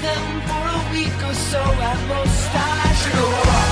them 0.00 0.40
for 0.48 0.62
a 0.76 0.92
week 0.92 1.18
or 1.28 1.34
so 1.34 1.60
at 1.60 1.98
most. 2.08 2.50
I 2.54 2.92
should 2.94 3.12
go 3.12 3.69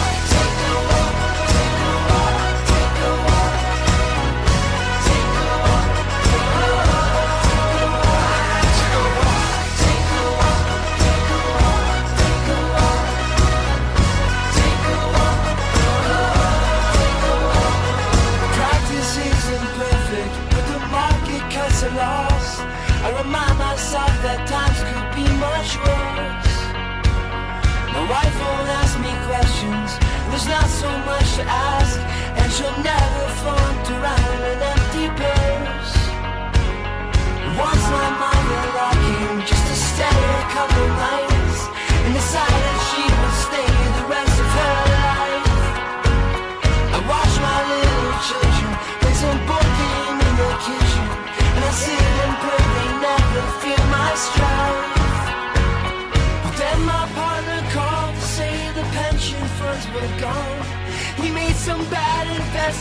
wife 28.08 28.40
won't 28.40 28.68
ask 28.80 28.98
me 29.00 29.12
questions, 29.28 29.98
there's 30.30 30.48
not 30.48 30.68
so 30.68 30.90
much 31.04 31.28
to 31.36 31.42
ask, 31.44 32.00
and 32.40 32.52
she'll 32.52 32.82
never 32.82 33.24
flaunt 33.40 33.90
around 33.90 34.77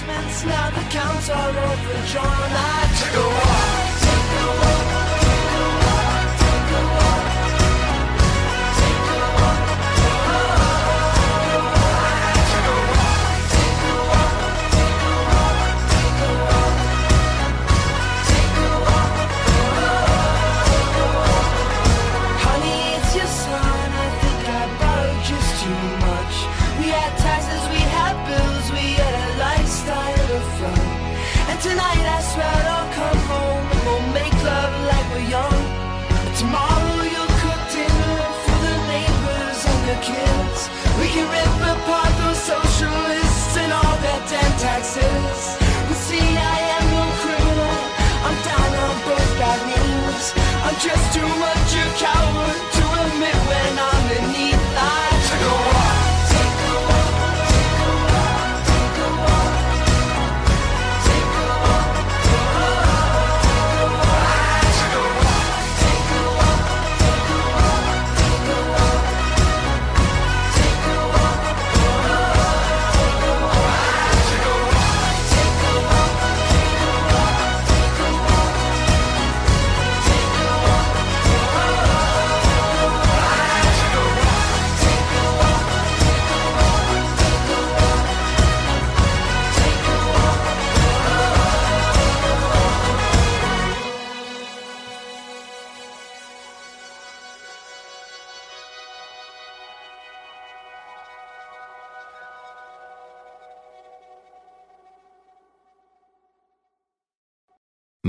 investments, 0.07 0.45
now 0.45 0.69
the 0.69 0.89
are 1.29 1.49
overdrawn. 1.49 2.51
I 2.55 2.87
took 2.99 3.36